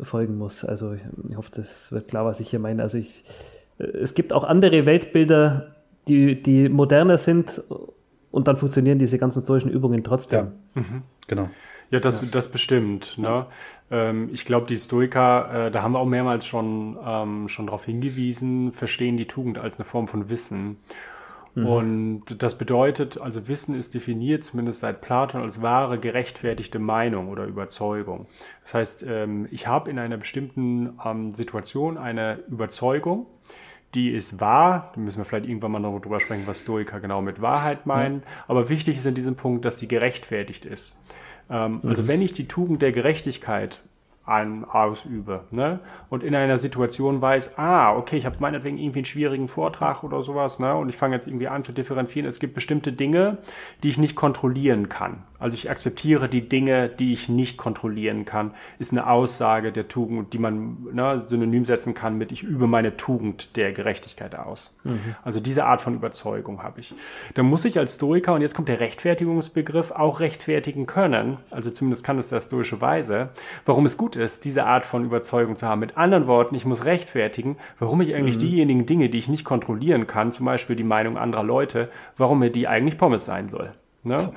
folgen 0.00 0.38
muss. 0.38 0.64
Also 0.64 0.94
ich 0.94 1.36
hoffe, 1.36 1.50
das 1.54 1.92
wird 1.92 2.08
klar, 2.08 2.24
was 2.24 2.40
ich 2.40 2.50
hier 2.50 2.58
meine. 2.58 2.82
Also 2.82 2.98
ich, 2.98 3.24
äh, 3.78 3.84
es 3.84 4.14
gibt 4.14 4.32
auch 4.32 4.44
andere 4.44 4.86
Weltbilder, 4.86 5.74
die, 6.08 6.42
die 6.42 6.68
moderner 6.68 7.18
sind 7.18 7.62
und 8.30 8.48
dann 8.48 8.56
funktionieren 8.56 8.98
diese 8.98 9.18
ganzen 9.18 9.42
stoischen 9.42 9.70
Übungen 9.70 10.02
trotzdem. 10.02 10.52
Ja, 10.74 10.80
mhm. 10.80 11.02
genau. 11.26 11.48
Ja, 11.90 12.00
das, 12.00 12.22
ja. 12.22 12.28
das 12.30 12.48
bestimmt. 12.48 13.18
Ne? 13.18 13.46
Ähm, 13.90 14.30
ich 14.32 14.46
glaube, 14.46 14.66
die 14.66 14.78
Stoiker, 14.78 15.66
äh, 15.66 15.70
da 15.70 15.82
haben 15.82 15.92
wir 15.92 15.98
auch 15.98 16.06
mehrmals 16.06 16.46
schon, 16.46 16.98
ähm, 17.06 17.48
schon 17.48 17.66
darauf 17.66 17.84
hingewiesen, 17.84 18.72
verstehen 18.72 19.18
die 19.18 19.26
Tugend 19.26 19.58
als 19.58 19.76
eine 19.76 19.84
Form 19.84 20.08
von 20.08 20.30
Wissen. 20.30 20.78
Mhm. 21.54 21.66
Und 21.66 22.42
das 22.42 22.56
bedeutet, 22.56 23.20
also 23.20 23.46
Wissen 23.48 23.74
ist 23.78 23.94
definiert, 23.94 24.44
zumindest 24.44 24.80
seit 24.80 25.00
Platon, 25.00 25.42
als 25.42 25.60
wahre, 25.60 25.98
gerechtfertigte 25.98 26.78
Meinung 26.78 27.28
oder 27.28 27.44
Überzeugung. 27.44 28.26
Das 28.64 28.74
heißt, 28.74 29.06
ähm, 29.06 29.48
ich 29.50 29.66
habe 29.66 29.90
in 29.90 29.98
einer 29.98 30.16
bestimmten 30.16 30.98
ähm, 31.04 31.32
Situation 31.32 31.98
eine 31.98 32.38
Überzeugung, 32.48 33.26
die 33.94 34.10
ist 34.10 34.40
wahr. 34.40 34.92
Da 34.94 35.00
müssen 35.00 35.18
wir 35.18 35.24
vielleicht 35.24 35.46
irgendwann 35.46 35.72
mal 35.72 35.78
noch 35.78 35.98
drüber 36.00 36.20
sprechen, 36.20 36.46
was 36.46 36.62
Stoiker 36.62 37.00
genau 37.00 37.20
mit 37.20 37.42
Wahrheit 37.42 37.84
meinen. 37.84 38.20
Ja. 38.20 38.26
Aber 38.48 38.68
wichtig 38.70 38.96
ist 38.96 39.06
in 39.06 39.14
diesem 39.14 39.36
Punkt, 39.36 39.66
dass 39.66 39.76
die 39.76 39.88
gerechtfertigt 39.88 40.64
ist. 40.64 40.96
Ähm, 41.50 41.76
also 41.76 41.78
mhm. 41.82 41.90
Also 41.90 42.08
wenn 42.08 42.22
ich 42.22 42.32
die 42.32 42.48
Tugend 42.48 42.80
der 42.80 42.92
Gerechtigkeit 42.92 43.82
an, 44.24 44.64
ausübe. 44.64 45.44
Ne? 45.50 45.80
Und 46.08 46.22
in 46.22 46.34
einer 46.34 46.58
Situation 46.58 47.20
weiß, 47.20 47.58
ah, 47.58 47.96
okay, 47.96 48.16
ich 48.16 48.26
habe 48.26 48.36
meinetwegen 48.38 48.78
irgendwie 48.78 49.00
einen 49.00 49.06
schwierigen 49.06 49.48
Vortrag 49.48 50.04
oder 50.04 50.22
sowas, 50.22 50.58
ne? 50.58 50.74
Und 50.74 50.88
ich 50.88 50.96
fange 50.96 51.14
jetzt 51.16 51.26
irgendwie 51.26 51.48
an 51.48 51.62
zu 51.64 51.72
differenzieren. 51.72 52.28
Es 52.28 52.38
gibt 52.38 52.54
bestimmte 52.54 52.92
Dinge, 52.92 53.38
die 53.82 53.88
ich 53.88 53.98
nicht 53.98 54.14
kontrollieren 54.14 54.88
kann. 54.88 55.24
Also 55.42 55.54
ich 55.54 55.68
akzeptiere 55.68 56.28
die 56.28 56.48
Dinge, 56.48 56.88
die 56.88 57.12
ich 57.12 57.28
nicht 57.28 57.58
kontrollieren 57.58 58.24
kann, 58.24 58.52
ist 58.78 58.92
eine 58.92 59.08
Aussage 59.08 59.72
der 59.72 59.88
Tugend, 59.88 60.32
die 60.32 60.38
man 60.38 60.86
ne, 60.92 61.18
synonym 61.18 61.64
setzen 61.64 61.94
kann 61.94 62.16
mit 62.16 62.30
ich 62.30 62.44
übe 62.44 62.68
meine 62.68 62.96
Tugend 62.96 63.56
der 63.56 63.72
Gerechtigkeit 63.72 64.36
aus. 64.36 64.72
Mhm. 64.84 65.16
Also 65.24 65.40
diese 65.40 65.64
Art 65.64 65.80
von 65.80 65.96
Überzeugung 65.96 66.62
habe 66.62 66.78
ich. 66.78 66.94
Da 67.34 67.42
muss 67.42 67.64
ich 67.64 67.76
als 67.76 67.94
Stoiker, 67.94 68.34
und 68.34 68.40
jetzt 68.40 68.54
kommt 68.54 68.68
der 68.68 68.78
Rechtfertigungsbegriff, 68.78 69.90
auch 69.90 70.20
rechtfertigen 70.20 70.86
können, 70.86 71.38
also 71.50 71.72
zumindest 71.72 72.04
kann 72.04 72.18
es 72.18 72.28
der 72.28 72.40
stoische 72.40 72.80
Weise, 72.80 73.30
warum 73.64 73.84
es 73.84 73.96
gut 73.96 74.11
ist, 74.16 74.44
diese 74.44 74.64
Art 74.64 74.84
von 74.84 75.04
Überzeugung 75.04 75.56
zu 75.56 75.66
haben. 75.66 75.80
Mit 75.80 75.96
anderen 75.96 76.26
Worten, 76.26 76.54
ich 76.54 76.64
muss 76.64 76.84
rechtfertigen, 76.84 77.56
warum 77.78 78.00
ich 78.00 78.14
eigentlich 78.14 78.36
mhm. 78.36 78.40
diejenigen 78.40 78.86
Dinge, 78.86 79.08
die 79.08 79.18
ich 79.18 79.28
nicht 79.28 79.44
kontrollieren 79.44 80.06
kann, 80.06 80.32
zum 80.32 80.46
Beispiel 80.46 80.76
die 80.76 80.84
Meinung 80.84 81.16
anderer 81.16 81.44
Leute, 81.44 81.90
warum 82.16 82.38
mir 82.40 82.50
die 82.50 82.68
eigentlich 82.68 82.98
Pommes 82.98 83.24
sein 83.24 83.48
soll. 83.48 83.72
Ne? 84.04 84.32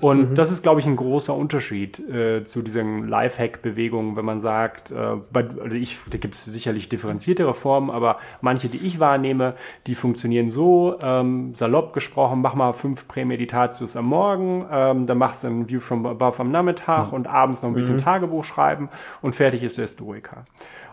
Und 0.00 0.30
mhm. 0.30 0.34
das 0.34 0.50
ist, 0.50 0.64
glaube 0.64 0.80
ich, 0.80 0.86
ein 0.86 0.96
großer 0.96 1.32
Unterschied 1.32 2.00
äh, 2.00 2.44
zu 2.44 2.62
diesen 2.62 3.06
Lifehack-Bewegungen, 3.06 4.16
wenn 4.16 4.24
man 4.24 4.40
sagt, 4.40 4.90
äh, 4.90 5.16
bei, 5.32 5.46
also 5.62 5.76
ich, 5.76 5.98
da 6.10 6.18
gibt 6.18 6.34
es 6.34 6.44
sicherlich 6.44 6.88
differenziertere 6.88 7.54
Formen, 7.54 7.90
aber 7.90 8.18
manche, 8.40 8.68
die 8.68 8.78
ich 8.78 8.98
wahrnehme, 8.98 9.54
die 9.86 9.94
funktionieren 9.94 10.50
so, 10.50 10.98
ähm, 11.00 11.54
salopp 11.54 11.92
gesprochen, 11.92 12.40
mach 12.40 12.56
mal 12.56 12.72
fünf 12.72 13.06
Prämeditatius 13.06 13.96
am 13.96 14.06
Morgen, 14.06 14.66
ähm, 14.68 15.06
dann 15.06 15.18
machst 15.18 15.44
du 15.44 15.46
ein 15.46 15.68
View 15.68 15.78
from 15.78 16.06
Above 16.06 16.40
am 16.40 16.50
Nachmittag 16.50 17.08
mhm. 17.08 17.14
und 17.14 17.26
abends 17.28 17.62
noch 17.62 17.70
ein 17.70 17.74
bisschen 17.74 17.94
mhm. 17.94 17.98
Tagebuch 17.98 18.42
schreiben 18.42 18.88
und 19.22 19.36
fertig 19.36 19.62
ist 19.62 19.78
der 19.78 19.86
Stoiker. 19.86 20.44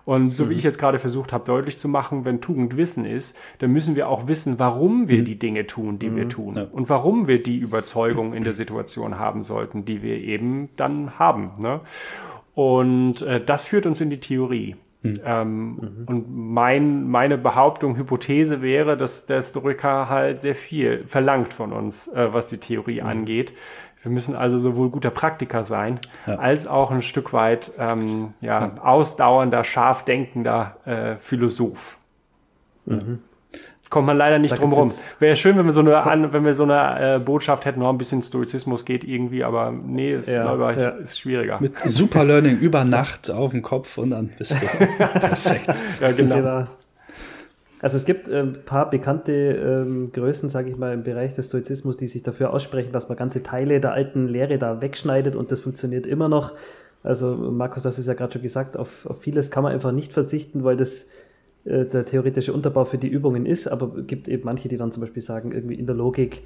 Und 0.06 0.36
so 0.36 0.50
wie 0.50 0.54
mhm. 0.54 0.58
ich 0.58 0.64
jetzt 0.64 0.80
gerade 0.80 1.00
versucht 1.00 1.32
habe, 1.32 1.46
deutlich 1.46 1.78
zu 1.78 1.88
machen, 1.88 2.26
wenn 2.26 2.42
Tugend 2.42 2.76
Wissen 2.78 3.06
ist, 3.06 3.38
dann 3.60 3.72
müssen 3.72 3.96
wir 3.96 4.10
auch 4.10 4.28
wissen, 4.28 4.58
warum 4.58 5.08
wir 5.08 5.20
mhm. 5.20 5.26
die 5.26 5.40
Dinge 5.40 5.68
tun, 5.68 6.00
die 6.00 6.16
wir 6.16 6.26
mhm. 6.26 6.30
tun. 6.30 6.56
Ja. 6.56 6.68
Und 6.72 6.90
warum 6.90 7.28
wir 7.28 7.42
die 7.42 7.58
Überzeugung 7.58 8.34
in 8.34 8.44
der 8.44 8.54
Situation 8.54 9.20
haben 9.20 9.44
sollten, 9.44 9.86
die 9.86 10.02
wir 10.02 10.18
eben 10.18 10.70
dann 10.76 11.20
haben. 11.20 11.52
Ne? 11.62 11.82
Und 12.56 13.22
äh, 13.22 13.44
das 13.44 13.66
führt 13.66 13.86
uns 13.86 14.02
in 14.02 14.10
die 14.10 14.20
Theorie. 14.20 14.76
Mhm. 15.04 15.20
Ähm, 15.26 15.76
mhm. 15.76 16.06
Und 16.08 16.26
mein, 16.30 17.08
meine 17.08 17.38
Behauptung, 17.38 17.96
Hypothese 17.98 18.62
wäre, 18.62 18.98
dass 18.98 19.26
der 19.26 19.38
Historiker 19.38 20.10
halt 20.10 20.42
sehr 20.42 20.56
viel 20.56 21.04
verlangt 21.06 21.54
von 21.54 21.74
uns, 21.74 22.08
äh, 22.08 22.34
was 22.34 22.48
die 22.48 22.58
Theorie 22.58 23.02
mhm. 23.02 23.08
angeht. 23.08 23.54
Wir 24.04 24.12
müssen 24.12 24.36
also 24.36 24.58
sowohl 24.58 24.90
guter 24.90 25.12
Praktiker 25.12 25.64
sein, 25.64 26.00
ja. 26.26 26.36
als 26.36 26.66
auch 26.66 26.92
ein 26.92 27.04
Stück 27.04 27.34
weit 27.34 27.72
ähm, 27.78 28.34
ja, 28.42 28.62
ja. 28.62 28.82
ausdauernder, 28.82 29.64
scharf 29.64 30.04
denkender 30.04 30.78
äh, 30.86 31.16
Philosoph. 31.18 31.98
Mhm. 32.86 33.20
Kommt 33.92 34.08
man 34.08 34.16
leider 34.16 34.40
nicht 34.40 34.54
da 34.54 34.56
drum 34.56 34.72
rum. 34.72 34.90
Wäre 35.20 35.36
schön, 35.36 35.58
wenn 35.58 35.66
wir 35.66 35.74
so 35.74 35.82
eine, 35.82 35.98
an, 36.04 36.32
wenn 36.32 36.46
wir 36.46 36.56
so 36.56 36.64
eine 36.64 37.16
äh, 37.16 37.20
Botschaft 37.20 37.66
hätten, 37.66 37.82
noch 37.82 37.90
ein 37.90 37.98
bisschen 37.98 38.22
Stoizismus 38.22 38.86
geht 38.86 39.04
irgendwie, 39.04 39.44
aber 39.44 39.72
nee, 39.72 40.14
ist, 40.14 40.30
ja, 40.30 40.70
ich, 40.72 41.04
ist 41.04 41.20
schwieriger. 41.20 41.60
Mit 41.60 41.78
Super 41.80 42.24
Learning 42.24 42.58
über 42.58 42.86
Nacht 42.86 43.30
auf 43.30 43.52
dem 43.52 43.62
Kopf 43.62 43.98
und 43.98 44.12
dann 44.12 44.30
bist 44.38 44.54
du 44.54 44.66
perfekt. 45.20 45.68
ja, 46.00 46.12
genau. 46.14 46.68
Also 47.82 47.98
es 47.98 48.06
gibt 48.06 48.30
ein 48.30 48.34
ähm, 48.34 48.54
paar 48.64 48.90
bekannte 48.90 49.32
ähm, 49.34 50.12
Größen, 50.12 50.50
sage 50.50 50.70
ich 50.70 50.78
mal, 50.78 50.94
im 50.94 51.04
Bereich 51.04 51.34
des 51.34 51.48
Stoizismus, 51.48 51.98
die 51.98 52.08
sich 52.08 52.22
dafür 52.22 52.54
aussprechen, 52.54 52.92
dass 52.92 53.10
man 53.10 53.18
ganze 53.18 53.42
Teile 53.42 53.80
der 53.80 53.94
alten 53.94 54.28
Lehre 54.28 54.60
da 54.60 54.82
wegschneidet 54.82 55.36
und 55.36 55.52
das 55.52 55.62
funktioniert 55.62 56.06
immer 56.06 56.30
noch. 56.30 56.54
Also 57.04 57.36
Markus, 57.36 57.82
das 57.82 57.98
ist 57.98 58.08
ja 58.08 58.14
gerade 58.14 58.34
schon 58.34 58.44
gesagt, 58.44 58.78
auf, 58.78 59.08
auf 59.08 59.22
vieles 59.22 59.50
kann 59.50 59.64
man 59.64 59.74
einfach 59.74 59.92
nicht 59.92 60.14
verzichten, 60.14 60.64
weil 60.64 60.78
das 60.78 61.08
äh, 61.66 61.86
der 61.86 62.06
theoretische 62.06 62.54
Unterbau 62.54 62.86
für 62.86 63.00
die 63.00 63.08
Übungen 63.08 63.48
ist, 63.48 63.68
aber 63.68 63.98
es 63.98 64.06
gibt 64.06 64.28
eben 64.28 64.44
manche, 64.46 64.70
die 64.70 64.78
dann 64.78 64.92
zum 64.92 65.02
Beispiel 65.02 65.24
sagen, 65.24 65.52
irgendwie 65.52 65.76
in 65.76 65.88
der 65.88 65.96
Logik 65.96 66.44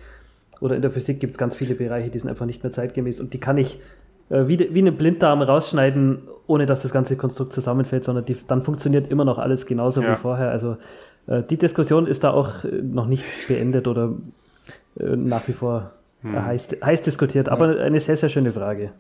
oder 0.61 0.77
in 0.77 0.81
der 0.81 0.91
Physik 0.91 1.19
gibt 1.19 1.33
es 1.33 1.37
ganz 1.37 1.57
viele 1.57 1.75
Bereiche, 1.75 2.09
die 2.09 2.19
sind 2.19 2.29
einfach 2.29 2.45
nicht 2.45 2.63
mehr 2.63 2.71
zeitgemäß 2.71 3.19
und 3.19 3.33
die 3.33 3.41
kann 3.41 3.57
ich 3.57 3.81
äh, 4.29 4.47
wie, 4.47 4.73
wie 4.73 4.79
einen 4.79 4.95
Blinddarm 4.95 5.41
rausschneiden, 5.41 6.29
ohne 6.47 6.65
dass 6.65 6.81
das 6.81 6.91
ganze 6.91 7.15
Konstrukt 7.17 7.53
zusammenfällt, 7.53 8.03
sondern 8.03 8.25
die, 8.25 8.35
dann 8.47 8.63
funktioniert 8.63 9.09
immer 9.09 9.25
noch 9.25 9.37
alles 9.37 9.65
genauso 9.65 10.01
ja. 10.01 10.13
wie 10.13 10.15
vorher. 10.15 10.49
Also 10.49 10.77
die 11.27 11.57
Diskussion 11.57 12.07
ist 12.07 12.23
da 12.23 12.31
auch 12.31 12.63
äh, 12.63 12.81
noch 12.81 13.07
nicht 13.07 13.25
beendet 13.47 13.87
oder 13.87 14.13
äh, 14.99 15.15
nach 15.15 15.47
wie 15.47 15.53
vor 15.53 15.91
hm. 16.21 16.45
heiß, 16.45 16.77
heiß 16.83 17.01
diskutiert, 17.01 17.49
aber 17.49 17.79
eine 17.79 17.99
sehr, 17.99 18.17
sehr 18.17 18.29
schöne 18.29 18.51
Frage. 18.51 18.91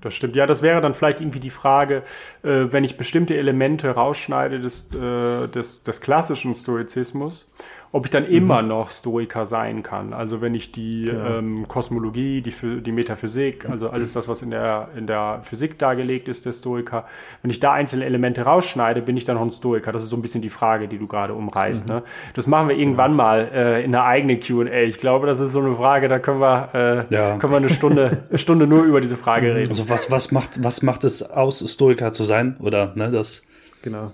Das 0.00 0.14
stimmt. 0.14 0.36
Ja, 0.36 0.46
das 0.46 0.62
wäre 0.62 0.80
dann 0.80 0.94
vielleicht 0.94 1.20
irgendwie 1.20 1.40
die 1.40 1.50
Frage, 1.50 2.02
äh, 2.42 2.66
wenn 2.70 2.84
ich 2.84 2.96
bestimmte 2.96 3.36
Elemente 3.36 3.90
rausschneide 3.90 4.60
des, 4.60 4.94
äh, 4.94 5.48
des, 5.48 5.82
des 5.82 6.00
klassischen 6.00 6.54
Stoizismus, 6.54 7.50
ob 7.92 8.06
ich 8.06 8.10
dann 8.10 8.24
mhm. 8.24 8.34
immer 8.34 8.62
noch 8.62 8.90
Stoiker 8.90 9.46
sein 9.46 9.82
kann. 9.82 10.12
Also 10.12 10.40
wenn 10.40 10.54
ich 10.54 10.72
die 10.72 11.06
ja. 11.06 11.38
ähm, 11.38 11.66
Kosmologie, 11.68 12.42
die, 12.42 12.52
die 12.82 12.92
Metaphysik, 12.92 13.68
also 13.68 13.90
alles 13.90 14.12
das, 14.12 14.28
was 14.28 14.42
in 14.42 14.50
der, 14.50 14.88
in 14.96 15.06
der 15.06 15.40
Physik 15.42 15.78
dargelegt 15.78 16.28
ist, 16.28 16.46
der 16.46 16.52
Stoiker, 16.52 17.06
wenn 17.42 17.50
ich 17.50 17.60
da 17.60 17.72
einzelne 17.72 18.04
Elemente 18.04 18.42
rausschneide, 18.42 19.02
bin 19.02 19.16
ich 19.16 19.24
dann 19.24 19.36
noch 19.36 19.42
ein 19.42 19.50
Stoiker. 19.50 19.92
Das 19.92 20.02
ist 20.02 20.10
so 20.10 20.16
ein 20.16 20.22
bisschen 20.22 20.42
die 20.42 20.50
Frage, 20.50 20.88
die 20.88 20.98
du 20.98 21.06
gerade 21.06 21.34
umreißt. 21.34 21.88
Mhm. 21.88 21.94
Ne? 21.94 22.02
Das 22.34 22.46
machen 22.46 22.68
wir 22.68 22.76
irgendwann 22.76 23.12
ja. 23.12 23.16
mal 23.16 23.50
äh, 23.52 23.84
in 23.84 23.94
einer 23.94 24.04
eigenen 24.04 24.40
Q&A. 24.40 24.82
Ich 24.82 24.98
glaube, 24.98 25.26
das 25.26 25.40
ist 25.40 25.52
so 25.52 25.60
eine 25.60 25.74
Frage, 25.74 26.08
da 26.08 26.18
können 26.18 26.40
wir, 26.40 26.68
äh, 26.74 27.14
ja. 27.14 27.36
können 27.38 27.52
wir 27.52 27.58
eine 27.58 27.70
Stunde, 27.70 28.24
eine 28.28 28.38
Stunde 28.38 28.66
nur 28.66 28.84
über 28.84 29.00
diese 29.00 29.16
Frage 29.16 29.54
reden. 29.54 29.68
Also 29.68 29.88
was, 29.88 30.10
was, 30.10 30.32
macht, 30.32 30.62
was 30.62 30.82
macht 30.82 31.04
es 31.04 31.22
aus, 31.22 31.64
Stoiker 31.66 32.12
zu 32.12 32.24
sein? 32.24 32.56
Oder 32.60 32.92
ne, 32.94 33.10
das... 33.10 33.42
Genau. 33.82 34.12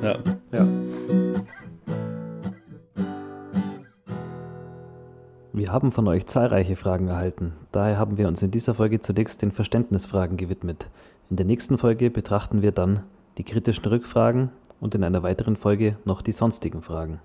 Ja. 0.00 0.18
ja. 0.52 1.27
Wir 5.58 5.72
haben 5.72 5.90
von 5.90 6.06
euch 6.06 6.24
zahlreiche 6.26 6.76
Fragen 6.76 7.08
erhalten. 7.08 7.52
Daher 7.72 7.98
haben 7.98 8.16
wir 8.16 8.28
uns 8.28 8.40
in 8.44 8.52
dieser 8.52 8.74
Folge 8.74 9.00
zunächst 9.00 9.42
den 9.42 9.50
Verständnisfragen 9.50 10.36
gewidmet. 10.36 10.88
In 11.30 11.36
der 11.36 11.46
nächsten 11.46 11.78
Folge 11.78 12.10
betrachten 12.10 12.62
wir 12.62 12.70
dann 12.70 13.00
die 13.38 13.42
kritischen 13.42 13.86
Rückfragen 13.86 14.50
und 14.80 14.94
in 14.94 15.02
einer 15.02 15.24
weiteren 15.24 15.56
Folge 15.56 15.96
noch 16.04 16.22
die 16.22 16.30
sonstigen 16.30 16.80
Fragen. 16.80 17.18